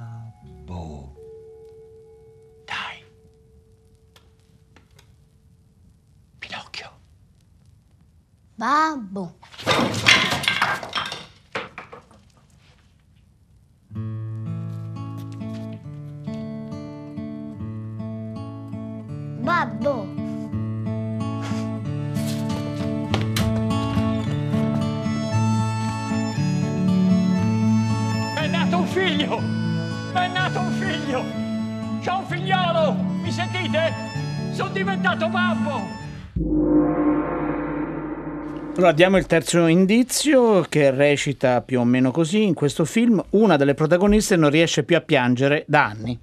[38.86, 43.20] Allora diamo il terzo indizio che recita più o meno così in questo film.
[43.30, 46.20] Una delle protagoniste non riesce più a piangere da anni.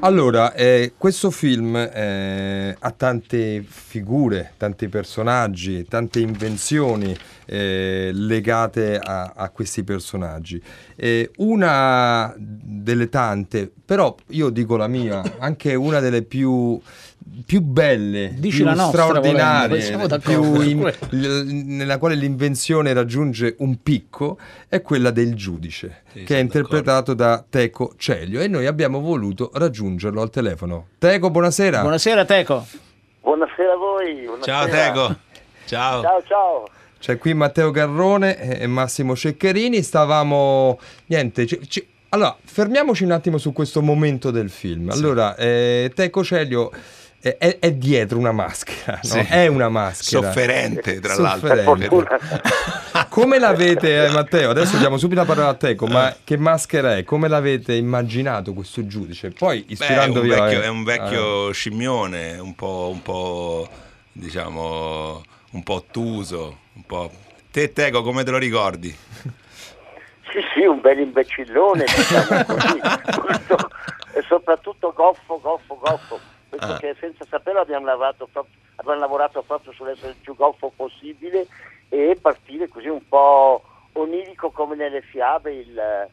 [0.00, 9.32] Allora, eh, questo film eh, ha tante figure, tanti personaggi, tante invenzioni eh, legate a,
[9.36, 10.62] a questi personaggi.
[11.36, 16.80] Una delle tante, però io dico la mia, anche una delle più,
[17.44, 23.56] più belle, Dici più la nostra, volendo, straordinarie, più in- l- nella quale l'invenzione raggiunge
[23.58, 29.00] un picco, è quella del giudice, che è interpretato da Teco Celio e noi abbiamo
[29.00, 30.88] voluto raggiungerlo al telefono.
[30.98, 31.80] Teco, buonasera.
[31.80, 32.66] Buonasera Teco.
[33.22, 34.22] Buonasera a voi.
[34.24, 34.42] buonasera.
[34.44, 35.16] Ciao Tego.
[35.66, 36.02] Ciao.
[36.02, 36.68] Ciao, ciao.
[36.98, 39.82] C'è qui Matteo Garrone e e Massimo Ceccherini.
[39.82, 40.78] Stavamo.
[41.06, 41.46] Niente.
[41.46, 44.90] ci- ci- Allora, fermiamoci un attimo su questo momento del film.
[44.90, 46.70] Allora, eh, Teco Celio
[47.38, 49.08] è, è- dietro una maschera, no?
[49.08, 49.18] Sì.
[49.18, 50.22] È una maschera.
[50.26, 51.48] Sofferente, tra l'altro.
[51.56, 52.18] Sofferente.
[53.08, 54.50] Come l'avete, eh, Matteo?
[54.50, 57.04] Adesso diamo subito la parola a Teco, ma che maschera è?
[57.04, 59.30] Come l'avete immaginato questo giudice?
[59.30, 63.02] Poi Beh, è, ispirandovi un a- vecchio, è un a- vecchio scimmione, un po', un
[63.02, 63.68] po',
[64.12, 67.10] diciamo, un po' ottuso, un po'...
[67.50, 68.94] Te, Tego, come te lo ricordi?
[70.30, 72.80] Sì, sì, un bel imbecillone, diciamo così.
[73.26, 73.70] Molto-
[74.12, 76.20] e soprattutto goffo, goffo, goffo.
[76.56, 76.78] Penso Ah.
[76.78, 81.46] che senza saperlo abbiamo lavorato, proprio, abbiamo lavorato proprio sull'essere il più goffo possibile
[81.88, 86.08] e partire così un po' onirico come nelle fiabe, il,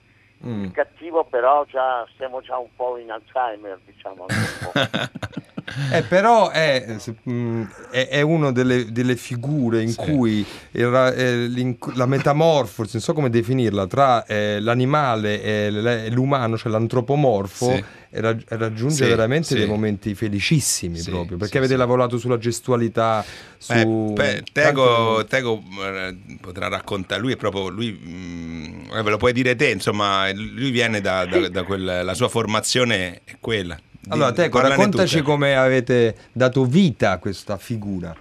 [0.46, 0.66] Mm.
[0.66, 4.26] il cattivo però già siamo già un po' in Alzheimer, diciamo.
[5.92, 12.06] Eh, però è, mh, è, è una delle, delle figure in cui il eh, la
[12.06, 17.84] metamorfosi, non so come definirla, tra eh, l'animale e l'umano, cioè l'antropomorfo, Sì.
[18.20, 19.56] rag- raggiunge Sì, veramente sì.
[19.56, 21.80] dei momenti felicissimi Sì, proprio, perché sì, avete sì.
[21.80, 23.24] lavorato sulla gestualità,
[23.58, 24.14] su...
[24.14, 29.18] Beh, beh, Tego, Tego, eh, potrà raccontare, lui è proprio, lui, mm, eh, ve lo
[29.18, 33.78] puoi dire te, insomma, lui viene da, da- da quel, la sua formazione è quella.
[34.04, 38.14] Di- Allora, Teco, raccontaci come avete dato vita a questa figura.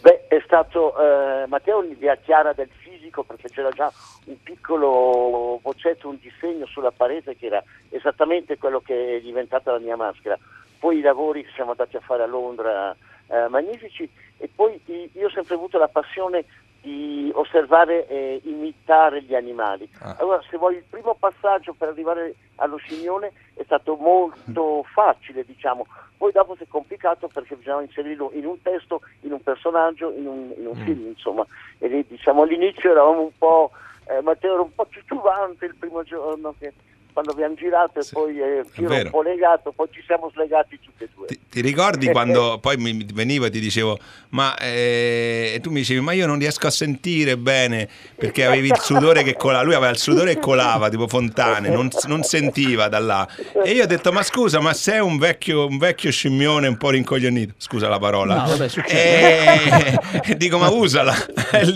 [0.00, 3.92] Beh, è stato eh, Matteo un'idea chiara del fisico perché c'era già
[4.26, 9.80] un piccolo boccetto, un disegno sulla parete che era esattamente quello che è diventata la
[9.80, 10.38] mia maschera.
[10.78, 12.94] Poi i lavori che siamo andati a fare a Londra
[13.26, 14.08] eh, magnifici
[14.38, 14.80] e poi
[15.12, 16.44] io ho sempre avuto la passione
[16.86, 19.90] di osservare e imitare gli animali.
[20.00, 20.14] Ah.
[20.20, 25.84] Allora, se vuoi, il primo passaggio per arrivare allo scimmione è stato molto facile, diciamo.
[26.16, 30.26] Poi dopo si è complicato perché bisognava inserirlo in un testo, in un personaggio, in
[30.28, 30.84] un, in un Mm.
[30.84, 31.44] film, insomma.
[31.78, 33.72] E lì, diciamo, all'inizio eravamo un po'
[34.08, 36.72] eh, Matteo era un po' titubante il primo giorno che,
[37.16, 40.78] quando abbiamo girato e poi eh, io ero un po' legato, poi ci siamo slegati
[40.78, 41.26] tutti e due.
[41.48, 43.98] Ti ricordi quando poi mi venivo e ti dicevo,
[44.30, 48.68] ma eh, e tu mi dicevi, ma io non riesco a sentire bene perché avevi
[48.68, 52.88] il sudore che colava, lui aveva il sudore che colava tipo fontane, non, non sentiva
[52.88, 53.26] da là.
[53.64, 56.90] E io ho detto, ma scusa, ma sei un vecchio, un vecchio scimmione un po'
[56.90, 58.42] rincoglionito, scusa la parola.
[58.42, 59.54] No, vabbè, succede.
[59.72, 59.98] E,
[60.32, 61.14] e dico, ma usala.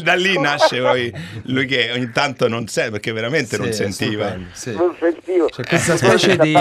[0.03, 1.11] Da lì nasce poi
[1.45, 4.27] lui che ogni tanto non sente, perché veramente non Sì, sentiva.
[4.29, 4.75] stupendo, sì.
[4.75, 4.95] Non
[5.31, 5.47] sentivo.
[5.47, 6.55] C'è questa specie di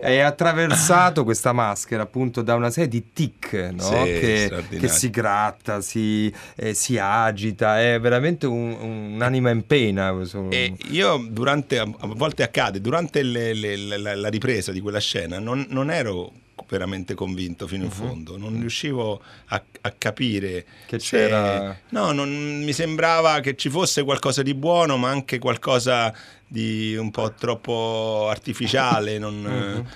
[0.00, 3.82] è attraversato questa maschera appunto da una serie di tic no?
[3.82, 8.76] Sì, che, che si gratta, si, eh, si agita, è veramente un-
[9.14, 10.14] un'anima in pena.
[10.50, 15.00] E io durante, a volte accade, durante le- le- la, la- la ripresa di quella
[15.00, 16.32] scena non, non ero
[16.68, 22.62] veramente convinto fino in fondo, non riuscivo a, a capire Che se- c'era- No, non,
[22.62, 26.12] mi sembrava che ci fosse qualcosa di buono, ma anche qualcosa
[26.46, 29.18] di un po' troppo artificiale.
[29.18, 29.86] non-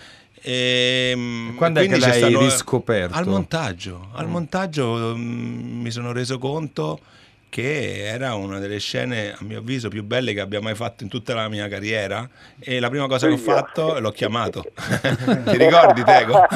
[0.42, 3.16] ehm, Quando è che l'hai stato- riscoperto?
[3.16, 7.00] Al montaggio, al montaggio mm, mi sono reso conto
[7.48, 11.08] che era una delle scene, a mio avviso, più belle che abbia mai fatto in
[11.08, 14.64] tutta la mia carriera e la prima cosa che ho fatto l'ho chiamato.
[15.44, 16.46] Ti ricordi, Tego?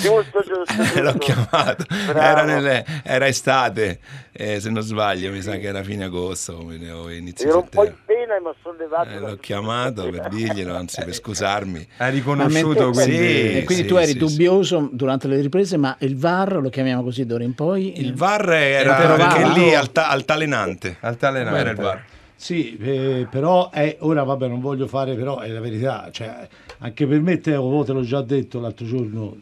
[0.00, 1.18] giusto, giusto, l'ho giusto.
[1.18, 1.84] chiamato.
[2.06, 2.18] Bravo.
[2.20, 4.00] Era, nelle- era estate,
[4.40, 7.84] eh, se non sbaglio, mi sa che era fine agosto o inizio Ero un po'
[7.84, 9.08] in pena e mi ho sollevato.
[9.08, 11.84] Eh, l'ho chiamato per dirglielo, anzi per scusarmi.
[11.96, 13.16] Hai riconosciuto Ma quindi...
[13.16, 16.68] Sì, E quindi sì, tu eri sì, dubbioso durante le riprese, ma il VAR lo
[16.68, 18.00] chiamiamo così d'ora in poi?
[18.00, 20.98] Il VAR era anche lì alta- altalenante.
[21.00, 21.58] Altalenante.
[21.58, 22.04] Era il VAR.
[22.36, 26.46] Sì, eh, però è, ora vabbè non voglio fare, però è la verità, cioè,
[26.78, 29.36] anche per me Teo, te l'ho già detto l'altro giorno,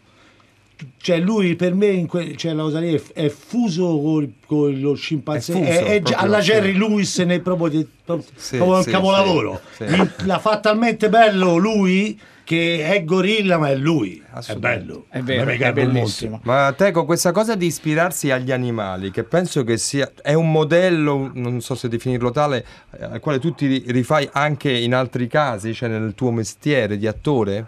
[0.98, 4.78] cioè lui per me in que- cioè, la cosa lì è, è fuso col- con
[4.78, 6.50] lo scimpanzé, È fuso, è, è già- proprio, alla sì.
[6.50, 10.10] Jerry Lewis nel proprio, di- proprio, Sì, proprio un sì, capolavoro, sì, sì.
[10.26, 15.50] L'ha fatto talmente bello lui che è gorilla ma è lui, è bello, È vero,
[15.50, 16.40] è bellissimo.
[16.44, 20.52] Ma te con questa cosa di ispirarsi agli animali, che penso che sia è un
[20.52, 22.64] modello, non so se definirlo tale,
[23.00, 27.66] al quale tu ti rifai anche in altri casi, cioè nel tuo mestiere di attore?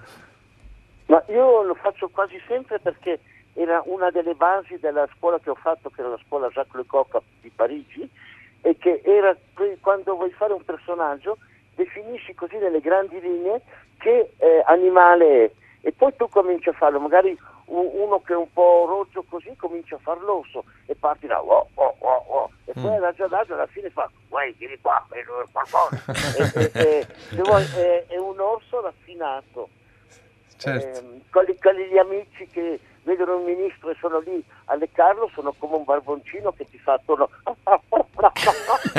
[1.09, 3.19] Ma io lo faccio quasi sempre perché
[3.55, 7.21] era una delle basi della scuola che ho fatto, che era la scuola Jacques Lecoq
[7.41, 8.09] di Parigi,
[8.61, 9.35] e che era
[9.81, 11.39] quando vuoi fare un personaggio
[11.75, 13.63] definisci così nelle grandi linee
[13.99, 15.51] che eh, animale è.
[15.81, 19.97] E poi tu cominci a farlo, magari uno che è un po' rozzo così comincia
[19.97, 23.67] a far l'osso e parti da oh, oh, oh, oh, e poi adagio adagio alla
[23.67, 26.03] fine fa guai vieni qua, e lui fa cosa?"
[26.37, 29.69] e, e- se vuoi, è, è un orso raffinato
[30.59, 30.99] Certo.
[30.99, 35.55] Ehm, quelli, quelli gli amici che vedono il ministro e sono lì a leccarlo sono
[35.57, 37.31] come un barboncino che ti fa attorno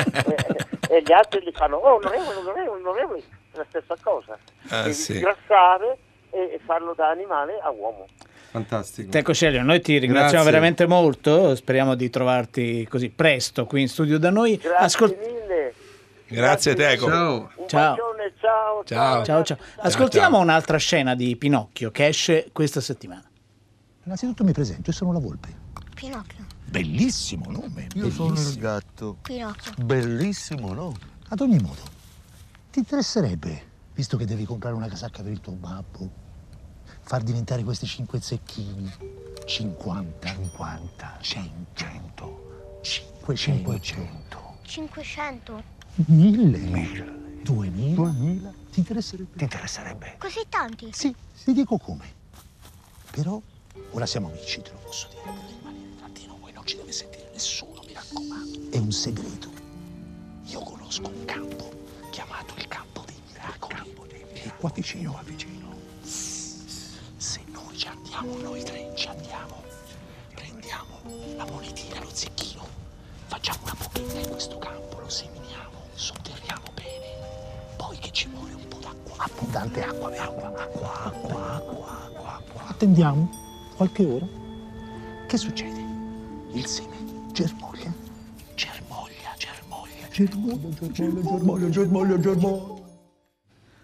[0.90, 3.20] e, e gli altri gli fanno oh onorevole, onorevole, onorevole
[3.52, 4.38] è la stessa cosa
[4.70, 5.18] Ah, devi sì.
[5.18, 5.98] sgrassare
[6.32, 8.08] e, e farlo da animale a uomo
[8.52, 9.12] Fantastico.
[9.12, 10.50] Teco Celio, noi ti ringraziamo Grazie.
[10.52, 14.58] veramente molto, speriamo di trovarti così presto qui in studio da noi.
[14.58, 15.74] grazie Ascol- mille
[16.30, 17.08] Grazie Teco.
[17.08, 17.52] Ciao.
[17.68, 17.96] Ciao.
[17.96, 19.24] bacione ciao Ciao.
[19.24, 19.58] Ciao, ciao.
[19.78, 20.44] Ascoltiamo ciao.
[20.44, 23.24] un'altra scena di Pinocchio che esce questa settimana.
[24.04, 25.68] Innanzitutto mi presento, io sono la volpe.
[25.96, 26.46] Pinocchio.
[26.66, 27.88] Bellissimo nome.
[27.96, 28.62] Io sono il bellissimo.
[28.62, 29.18] gatto.
[29.22, 29.72] Pinocchio.
[29.84, 30.94] Bellissimo, no?
[31.30, 31.82] Ad ogni modo,
[32.72, 33.64] ti interesserebbe,
[33.94, 36.10] visto che devi comprare una casacca per il tuo babbo,
[37.02, 38.92] far diventare questi cinque zecchini
[39.46, 45.64] 50, 50, 100, 500, 500.
[46.06, 48.54] 1000, 2000, 2000.
[48.72, 49.36] Ti interesserebbe?
[49.38, 50.16] Ti interesserebbe?
[50.18, 50.90] Così tanti?
[50.94, 52.18] Sì, ti dico come.
[53.12, 53.42] Però
[53.92, 55.22] ora siamo amici, te lo posso dire.
[55.24, 58.70] Potete rimanere tra di noi, non ci deve sentire nessuno, mi raccomando.
[58.70, 59.50] È un segreto.
[60.46, 61.72] Io conosco un campo
[62.12, 63.76] chiamato il campo dei miracoli.
[64.34, 65.76] È qua vicino, qua vicino.
[66.02, 69.64] Se noi ci andiamo, noi tre ci andiamo,
[70.34, 71.02] prendiamo
[71.36, 72.66] la monetina, lo zecchino,
[73.28, 75.69] facciamo una buchetta in questo campo, lo seminiamo,
[76.00, 77.76] sotterriamo bene.
[77.76, 82.68] Poi che ci vuole un po' d'acqua, abbondante acqua, acqua, acqua, acqua, acqua, acqua, acqua.
[82.68, 83.30] Attendiamo
[83.76, 84.26] qualche ora.
[85.28, 85.84] Che succede?
[86.54, 86.96] Il seme
[87.34, 87.94] germoglia,
[88.56, 92.78] germoglia, germoglia, germoglia, germoglia, germoglia, germoglia, germoglia.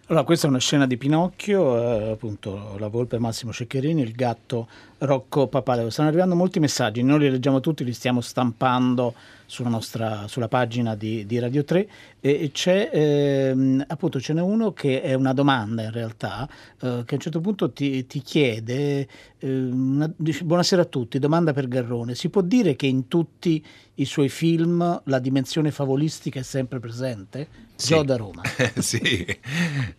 [0.08, 4.68] Allora, questa è una scena di Pinocchio, eh, appunto la volpe Massimo Ceccherini, il gatto
[5.00, 5.90] Rocco Papaleo.
[5.90, 9.16] Stanno arrivando molti messaggi, noi li leggiamo tutti, li stiamo stampando
[9.48, 11.88] sulla nostra sulla pagina di, di Radio 3
[12.20, 16.48] e c'è ehm, appunto ce n'è uno che è una domanda in realtà
[16.82, 21.20] eh, che a un certo punto ti, ti chiede eh, una- dice, buonasera a tutti
[21.20, 23.64] domanda per Garrone si può dire che in tutti
[23.96, 27.48] i suoi film la dimensione favolistica è sempre presente?
[27.76, 27.94] Sì.
[27.94, 28.42] Gio da Roma
[28.80, 29.26] sì,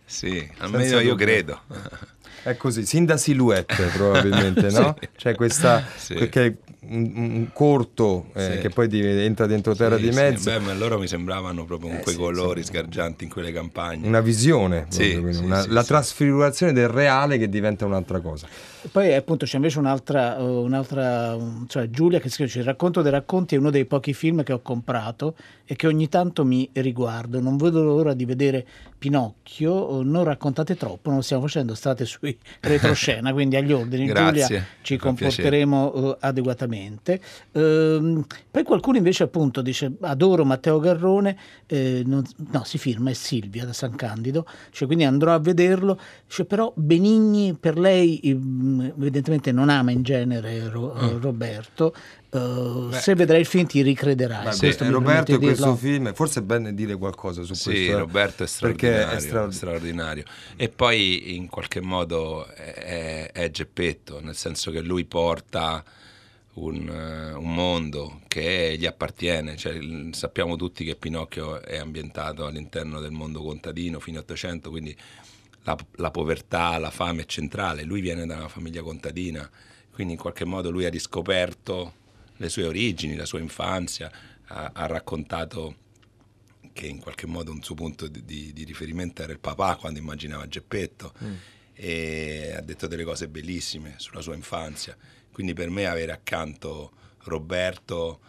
[0.05, 1.15] sì, almeno io dubbio.
[1.15, 1.61] credo.
[2.43, 4.95] È così, sin da silhouette probabilmente, no?
[4.99, 5.09] Sì.
[5.15, 6.13] C'è questa, Sì.
[6.15, 6.55] perché è
[6.89, 8.57] un, un corto eh, Sì.
[8.59, 11.65] che poi di- entra dentro terra Sì, di sì, mezzo, beh, ma loro mi sembravano
[11.65, 14.07] proprio con Eh, quei sì, colori sgargianti in quelle campagne.
[14.07, 15.87] una visione, Sì, proprio, sì, una- sì, la sì.
[15.87, 18.47] trasfigurazione del reale che diventa un'altra cosa.
[18.91, 21.35] Poi appunto c'è invece un'altra, eh, un'altra
[21.67, 24.61] cioè Giulia che scrive: "Il racconto dei racconti è uno dei pochi film che ho
[24.61, 25.35] comprato
[25.65, 27.41] e che ogni tanto mi riguardo.
[27.41, 28.65] Non vedo l'ora di vedere
[28.97, 29.99] Pinocchio.
[29.99, 34.05] eh, Non raccontate troppo, non lo stiamo facendo, state sui retroscena, quindi agli ordini.
[34.07, 36.76] Grazie, Giulia, ci comporteremo eh, adeguatamente.
[37.53, 43.13] Ehm, poi qualcuno invece appunto dice: Adoro Matteo Garrone, eh, non- no, si firma, è
[43.13, 45.99] Silvia da San Candido, cioè, quindi andrò a vederlo.
[46.25, 51.19] Dice, però Benigni per lei mm, evidentemente non ama in genere Ro- Mm.
[51.21, 51.93] Roberto.
[52.29, 54.49] Eh, se vedrai il film ti ricrederai.
[54.49, 57.91] Beh, Questo mi Roberto di questo film, forse è bene dire qualcosa su Sì, questo.
[57.91, 60.23] eh, Roberto è perché straordinario, è stra- straordinario.
[60.57, 65.83] E poi in qualche modo è, è- è Geppetto, nel senso che lui porta
[66.57, 69.55] un, eh, un mondo che gli appartiene.
[69.55, 69.79] Cioè,
[70.11, 74.95] sappiamo tutti che Pinocchio è ambientato all'interno del mondo contadino fino all'Ottocento, quindi
[75.63, 77.83] la, la povertà, la fame è centrale.
[77.83, 79.49] Lui viene da una famiglia contadina,
[79.91, 81.93] quindi in qualche modo lui ha riscoperto
[82.37, 84.11] le sue origini, la sua infanzia,
[84.45, 85.85] ha, ha raccontato
[86.73, 89.97] che in qualche modo un suo punto di, di- di riferimento era il papà quando
[89.97, 91.11] immaginava Geppetto
[91.73, 94.95] e ha detto delle cose bellissime sulla sua infanzia.
[95.37, 96.91] Quindi per me avere accanto
[97.25, 98.21] Roberto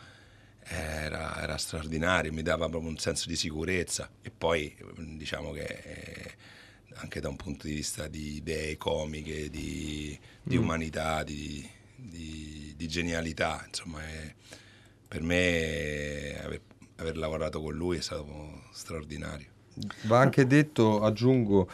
[0.61, 4.77] era, era straordinario, mi dava proprio un senso di sicurezza e poi
[5.17, 6.35] diciamo che eh,
[6.97, 10.63] anche da un punto di vista di idee comiche, di, di Mm.
[10.63, 14.35] umanità, di, di- di genialità, insomma è-
[15.09, 16.61] per me aver,
[16.97, 19.47] aver lavorato con lui è stato straordinario.
[20.03, 21.71] Va anche detto, aggiungo,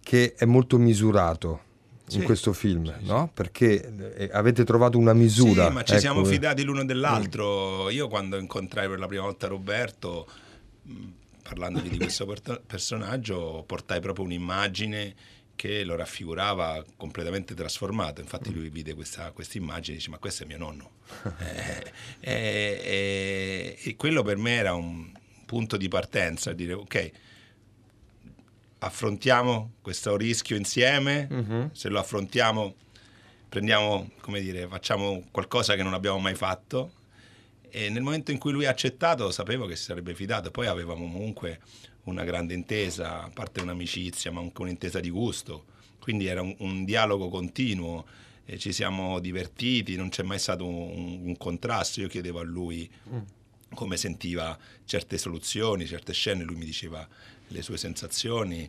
[0.00, 1.64] che è molto misurato
[2.08, 3.30] in Sì, questo film, no?
[3.34, 5.66] Perché eh, avete trovato una misura.
[5.66, 6.00] Sì, ma ci ecco.
[6.00, 7.90] siamo fidati l'uno dell'altro.
[7.90, 10.28] Io quando incontrai per la prima volta Roberto,
[11.42, 15.14] parlandogli di questo per- personaggio, portai proprio un'immagine
[15.56, 18.20] che lo raffigurava completamente trasformato.
[18.20, 20.90] Infatti lui vide questa immagine e dice ma questo è mio nonno.
[21.38, 25.12] Eh, eh, eh, e quello per me era un
[25.44, 27.10] punto di partenza, dire ok,
[28.78, 31.70] affrontiamo questo rischio insieme, Mhm.
[31.72, 32.74] se lo affrontiamo
[33.48, 36.92] prendiamo, come dire, facciamo qualcosa che non abbiamo mai fatto.
[37.70, 41.10] E nel momento in cui lui ha accettato sapevo che si sarebbe fidato, poi avevamo
[41.10, 41.60] comunque
[42.04, 45.64] una grande intesa, a parte un'amicizia, ma anche un'intesa di gusto,
[46.00, 48.04] quindi era un, un dialogo continuo,
[48.44, 52.88] e ci siamo divertiti, non c'è mai stato un, un contrasto, io chiedevo a lui
[53.74, 57.06] come sentiva certe soluzioni, certe scene, lui mi diceva
[57.48, 58.68] le sue sensazioni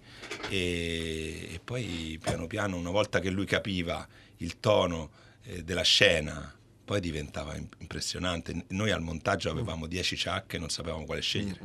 [0.49, 5.09] e, e poi piano piano, una volta che lui capiva il tono
[5.43, 6.53] eh, della scena,
[6.85, 8.65] poi diventava im- impressionante.
[8.69, 11.59] Noi al montaggio avevamo 10 ciacche e non sapevamo quale scegliere.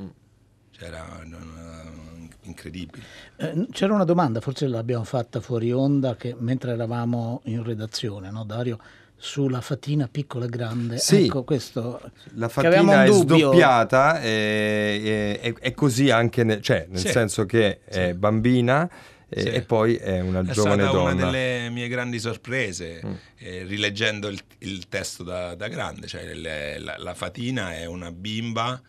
[0.70, 3.04] Cioè, era no, no, incredibile.
[3.36, 8.44] Eh, c'era una domanda, forse l'abbiamo fatta fuori onda, che mentre eravamo in redazione, no,
[8.44, 8.78] Dario?
[9.24, 10.98] Sulla fatina piccola e grande.
[10.98, 11.26] Sì.
[11.26, 12.00] Ecco, questo.
[12.34, 13.36] La fatina è dubbio.
[13.36, 17.08] sdoppiata, e- e- è, è così anche, nel, cioè, nel Sì.
[17.08, 18.90] senso che è bambina
[19.28, 19.48] e, Sì.
[19.50, 21.12] e poi è una È giovane stata donna.
[21.12, 23.12] una delle mie grandi sorprese, Mm.
[23.38, 26.08] eh, rileggendo il, il testo da, da grande.
[26.08, 28.82] Cioè, le- la, la Fatina è una bimba,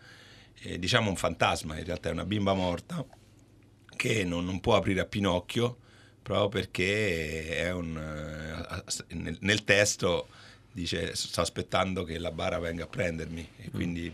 [0.62, 3.06] eh, diciamo un fantasma, in realtà è una bimba morta,
[3.96, 5.76] che non, non può aprire a Pinocchio
[6.24, 10.26] proprio perché è un, eh, nel, nel testo
[10.72, 13.48] dice sto aspettando che la bara venga a prendermi.
[13.58, 14.12] E quindi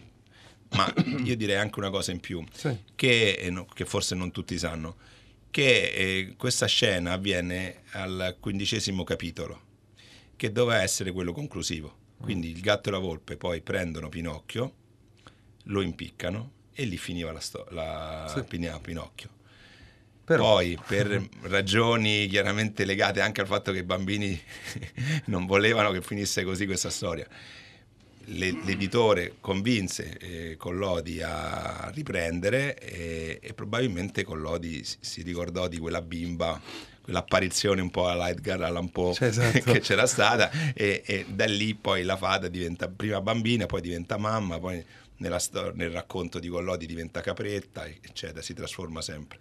[0.72, 0.92] ma
[1.24, 2.76] io direi anche una cosa in più Sì.
[2.96, 4.96] che, eh, no- che forse non tutti sanno
[5.50, 9.68] che eh, questa scena avviene al quindicesimo capitolo
[10.36, 11.96] che doveva essere quello conclusivo.
[12.20, 14.74] Quindi il gatto e la volpe poi prendono Pinocchio
[15.64, 18.44] lo impiccano e lì finiva la, sto- la Sì.
[18.80, 19.28] Pinocchio
[20.34, 24.40] Però- poi, per ragioni chiaramente legate anche al fatto che i bambini
[25.26, 27.26] non volevano che finisse così questa storia,
[28.26, 35.78] le- l'editore convinse eh, Collodi a riprendere e, e probabilmente Collodi si, si ricordò di
[35.78, 36.60] quella bimba,
[37.02, 39.58] quell'apparizione un po' alla Edgar Allan Poe Sì, esatto.
[39.72, 44.16] che c'era stata e, e da lì poi la fata diventa prima bambina, poi diventa
[44.16, 44.84] mamma, poi
[45.16, 45.40] nella
[45.74, 49.38] nel racconto di Collodi diventa capretta, eccetera, si trasforma sempre.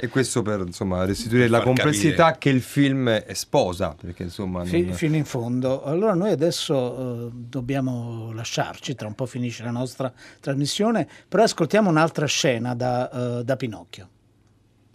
[0.00, 2.38] E questo per insomma, restituire Per la complessità capire.
[2.38, 4.62] che il film sposa, perché insomma...
[4.62, 5.82] Non- fino in fondo.
[5.82, 11.90] Allora noi adesso eh, dobbiamo lasciarci, tra un po' finisce la nostra trasmissione, però ascoltiamo
[11.90, 14.08] un'altra scena da, eh, da Pinocchio.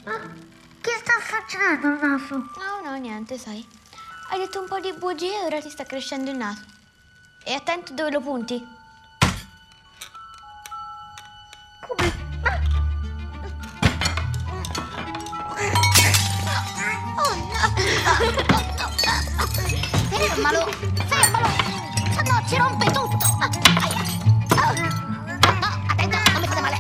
[0.04, 2.36] Che sta facendo il naso?
[2.36, 3.66] No, no, niente, sai.
[4.30, 6.62] Hai detto un po' di bugie e ora ti sta crescendo il naso.
[7.43, 8.56] E attento dove lo punti.
[11.89, 12.22] Oh
[20.10, 20.68] Fermalo!
[21.08, 21.47] Fermalo!
[22.24, 23.26] No ci rompe tutto!
[25.88, 26.78] Attento, non mi fate male!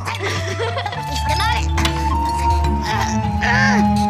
[1.09, 1.35] Mi fate
[3.39, 4.02] male!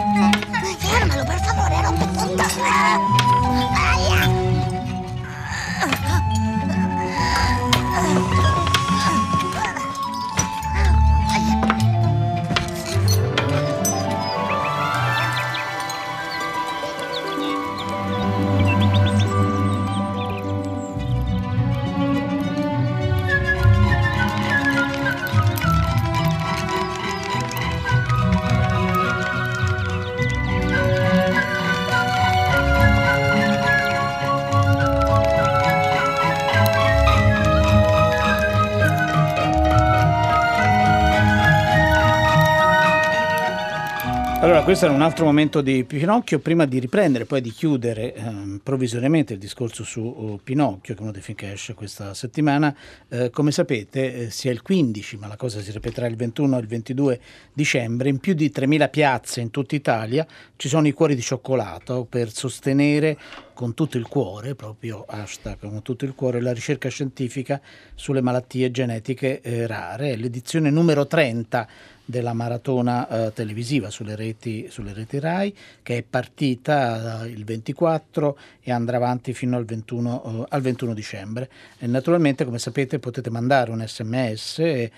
[44.74, 46.40] Questo era un altro momento di Pinocchio.
[46.40, 51.04] Prima di riprendere, poi di chiudere ehm, provvisoriamente il discorso su oh, Pinocchio, che è
[51.04, 52.76] uno dei film che esce questa settimana,
[53.08, 56.60] eh, come sapete eh, sia il 15, ma la cosa si ripeterà il 21 e
[56.60, 57.20] il 22
[57.54, 62.08] dicembre, in più di 3.000 piazze in tutta Italia ci sono i cuori di cioccolato
[62.10, 63.16] per sostenere
[63.54, 67.62] con tutto il cuore, proprio hashtag con tutto il cuore, la ricerca scientifica
[67.94, 70.16] sulle malattie genetiche eh, rare.
[70.16, 71.68] L'edizione numero 30
[72.06, 78.38] della maratona eh, televisiva sulle reti, sulle reti RAI che è partita eh, il 24
[78.62, 81.50] e andrà avanti fino al 21, eh, al 21 dicembre.
[81.78, 84.92] E naturalmente, come sapete, potete mandare un sms, eh,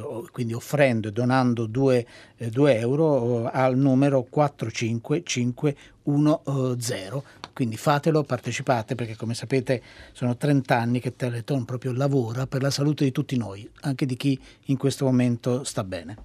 [0.00, 2.06] o- quindi offrendo e donando 2
[2.38, 7.22] euro eh, al numero 45510.
[7.58, 9.82] Quindi fatelo, partecipate perché come sapete
[10.12, 14.16] sono 30 anni che Teleton proprio lavora per la salute di tutti noi, anche di
[14.16, 16.18] chi in questo momento sta bene.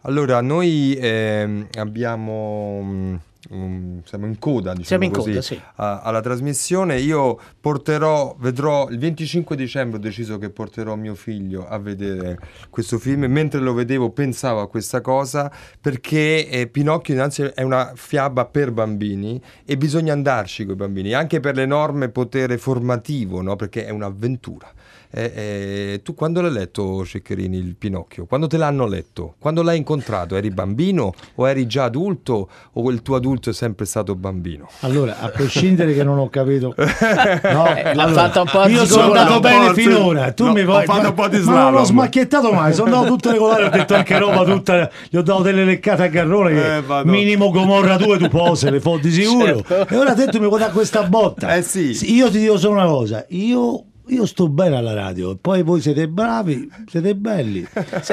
[0.00, 3.20] Allora, noi ehm, abbiamo...
[3.52, 5.60] mm, siamo in coda, diciamo Siamo in così, coda, sì.
[5.76, 6.98] a- alla trasmissione.
[7.00, 9.98] Io porterò, vedrò il 25 dicembre.
[9.98, 12.38] Ho deciso che porterò mio figlio a vedere
[12.70, 13.24] questo film.
[13.24, 18.70] Mentre lo vedevo, pensavo a questa cosa perché eh, Pinocchio, innanzi, è una fiaba per
[18.72, 23.56] bambini e bisogna andarci con i bambini, anche per l'enorme potere formativo, no?
[23.56, 24.72] perché è un'avventura.
[25.14, 28.24] Eh, eh, tu quando l'hai letto, Ceccherini, il Pinocchio?
[28.24, 29.34] Quando te l'hanno letto?
[29.38, 30.36] Quando l'hai incontrato?
[30.36, 34.68] Eri bambino o eri già adulto o il tuo adulto è sempre stato bambino?
[34.80, 39.08] Allora, a prescindere che non ho capito, no, Eh, l'ha fatta un po' io sono
[39.12, 40.32] andato bene arzi- finora.
[40.32, 42.72] Tu no, mi ho vuoi, fatto un po' di ma non l'ho smacchiettato mai.
[42.72, 43.64] Sono andato tutte regolari.
[43.64, 44.90] Ho detto anche roba tutta.
[45.10, 46.52] Gli ho dato delle leccate a Garrone.
[46.54, 49.62] Che Eh, minimo Gomorra 2 tu pose, le fo di sicuro.
[49.62, 49.94] Certo.
[49.94, 51.54] E ora te tu mi vuoi dare questa botta.
[51.54, 52.14] Eh sì.
[52.14, 53.24] Io ti dico solo una cosa.
[53.28, 53.84] Io.
[54.08, 57.66] Io sto bene alla radio, poi voi siete bravi, siete belli.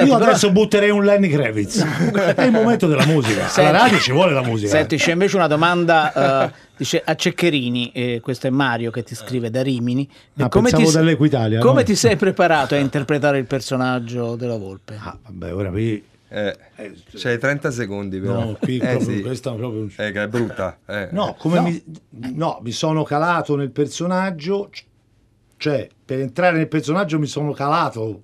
[0.04, 1.82] Io adesso butterei un Lenny Kravitz.
[2.34, 3.48] È il momento della musica.
[3.48, 4.70] Senti- alla radio ci vuole la musica.
[4.70, 9.14] Senti, c'è invece una domanda eh, dice, a Ceccherini, eh, questo è Mario che ti
[9.16, 10.08] scrive da Rimini.
[10.38, 11.84] Ah, come pensavo ti, dall'Equitalia, come no?
[11.86, 14.96] ti sei preparato a interpretare il personaggio della Volpe?
[15.02, 16.02] Ah, vabbè, ora vi.
[16.32, 16.56] Eh,
[17.16, 18.34] c'hai 30 secondi però.
[18.44, 19.20] No, qui Eh, proprio, sì.
[19.22, 20.78] questa è proprio un- Eh, che è brutta.
[20.86, 21.08] eh.
[21.10, 21.82] No, come Mi,
[22.34, 24.70] no, mi sono calato nel personaggio,
[25.60, 28.22] cioè per entrare nel personaggio mi sono calato.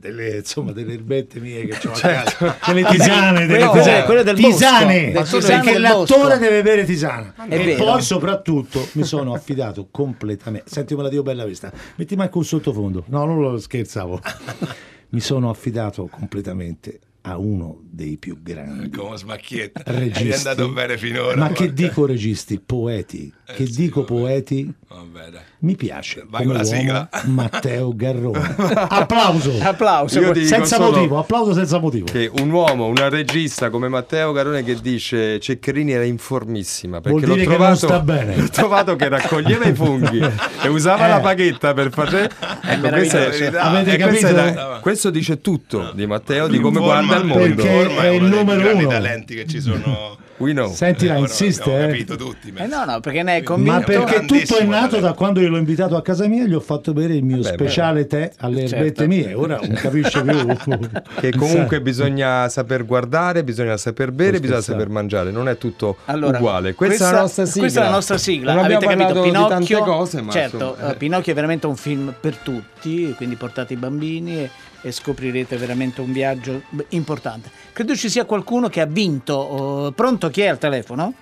[0.00, 4.22] Delle, insomma, delle erbette mie che ho a casa, delle tisane, delle Quello- cose- quello
[4.22, 6.38] del tisane, bosco, tisane perché del l'attore bosco.
[6.38, 7.34] deve bere tisana.
[7.46, 7.84] È e vero.
[7.84, 12.44] poi soprattutto mi sono affidato completamente, senti come la Dio bella questa, metti manco un
[12.44, 14.20] sottofondo, no, non lo scherzavo,
[15.10, 19.82] mi sono affidato completamente a uno dei più grandi Come smacchietta.
[19.86, 20.28] registi.
[20.28, 21.36] È andato bene finora.
[21.36, 21.82] Ma che guarda.
[21.82, 22.58] dico registi?
[22.64, 23.32] Poeti.
[23.44, 24.12] che sì, dico vabbè.
[24.12, 24.72] poeti?
[24.88, 25.40] Vabbè, dai.
[25.58, 26.24] Mi piace.
[26.28, 27.08] Vai come con la uomo, sigla.
[27.26, 28.54] Matteo Garrone.
[28.88, 29.52] Applauso.
[29.60, 30.34] Applauso.
[30.44, 32.06] Senza motivo, applauso senza motivo.
[32.06, 37.28] Che un uomo, un regista come Matteo Garone che dice Ceccherini era informissima perché Vuol
[37.28, 38.36] l'ho dire che trovato, non sta bene.
[38.40, 40.20] l'ho trovato che raccoglieva i funghi
[40.62, 41.08] e usava Eh.
[41.08, 42.30] la paghetta per fare
[42.62, 43.50] ecco, questa è-
[43.84, 44.30] è capito?
[44.32, 47.54] la- questo dice tutto di Matteo di come Informa grande al mondo.
[47.62, 48.88] Perché Ormai è il numero uno.
[48.88, 50.18] talenti che ci sono.
[50.40, 50.72] We know.
[50.72, 51.88] Sentila, Ora insiste, abbiamo eh.
[51.88, 52.52] capito tutti.
[52.54, 53.72] Eh no, no, perché ne è convinto.
[53.72, 56.54] Ma perché tutto è nato da quando io l'ho invitato a casa mia e gli
[56.54, 58.76] ho fatto bere il mio Vabbè, speciale tè alle Certo.
[58.76, 59.34] erbette mie.
[59.34, 60.38] Ora non capisce più.
[61.20, 65.98] Che comunque bisogna saper guardare, bisogna saper bere, Non bisogna saper mangiare, non è tutto
[66.06, 66.74] Allora, uguale.
[66.74, 67.60] Questa, è la nostra sigla.
[67.60, 68.54] Questa è la nostra sigla.
[68.54, 69.20] Non Avete capito?
[69.20, 70.96] Pinocchio, di tante cose, ma certo, insomma, eh, eh.
[70.96, 76.00] Pinocchio è veramente un film per tutti, quindi portate i bambini e, e scoprirete veramente
[76.00, 77.50] un viaggio importante.
[77.72, 79.34] Credo ci sia qualcuno che ha vinto.
[79.34, 80.29] oh, pronto?
[80.30, 81.12] Chi è al telefono?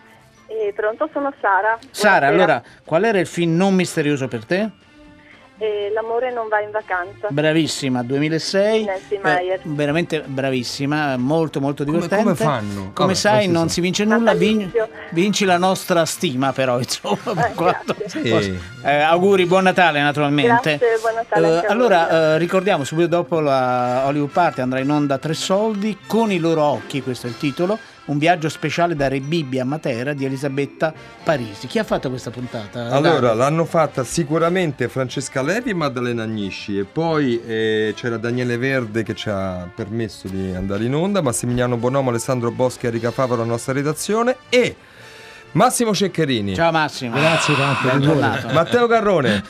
[0.47, 1.79] Eh, pronto, sono Sara.
[1.91, 2.43] Sara, Buonasera.
[2.55, 4.71] allora, qual era il film non misterioso per te?
[5.61, 7.27] Eh, l'amore non va in vacanza.
[7.31, 8.85] Bravissima, 2006.
[8.85, 9.61] Nancy eh, Meyer.
[9.65, 12.23] veramente bravissima, molto molto Come- divertente.
[12.25, 12.81] come fanno?
[12.95, 14.71] Come Vabbè, sai non si vince nulla, vin-
[15.11, 17.35] vinci la nostra stima però, insomma.
[17.35, 18.57] per quanto- Sì.
[18.85, 20.79] Eh, auguri, buon Natale naturalmente.
[20.79, 24.61] Grazie, buon Natale Eh, anche a voi, allora, eh, ricordiamo, subito dopo la Hollywood Party
[24.61, 27.77] andrà in onda Tre Soldi, con i loro occhi, questo è il titolo,
[28.09, 30.93] un viaggio speciale da Re Bibbia a Matera di Elisabetta
[31.23, 31.67] Parisi.
[31.67, 32.91] Chi ha fatto questa puntata?
[32.91, 33.35] Allora, Dario?
[33.35, 39.15] l'hanno fatta sicuramente Francesca Levi e Maddalena Agnisci e poi eh, c'era Daniele Verde che
[39.15, 43.73] ci ha permesso di andare in onda, Massimiliano Bonomo, Alessandro Boschi, Enrica Favaro, la nostra
[43.73, 44.75] redazione e
[45.53, 46.55] Massimo Ceccherini.
[46.55, 47.17] Ciao Massimo.
[47.17, 48.15] Grazie tanto.
[48.53, 49.45] Matteo Carrone.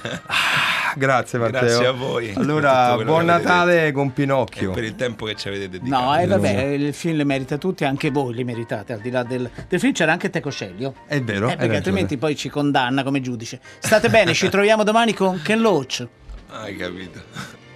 [0.97, 1.61] Grazie Matteo.
[1.61, 4.73] Grazie a voi Allora, buon Natale con E Pinocchio.
[4.73, 6.03] per il tempo che ci avete dedicato.
[6.05, 9.23] No, eh, vabbè, il film li merita tutti, anche voi li meritate, al di là
[9.23, 10.95] del, del film c'era anche Teco Sceglio.
[11.07, 13.61] È vero, Eh, perché altrimenti poi ci condanna come giudice.
[13.79, 16.07] State bene, ci troviamo domani con Ken Loach.
[16.51, 17.67] Hai capito.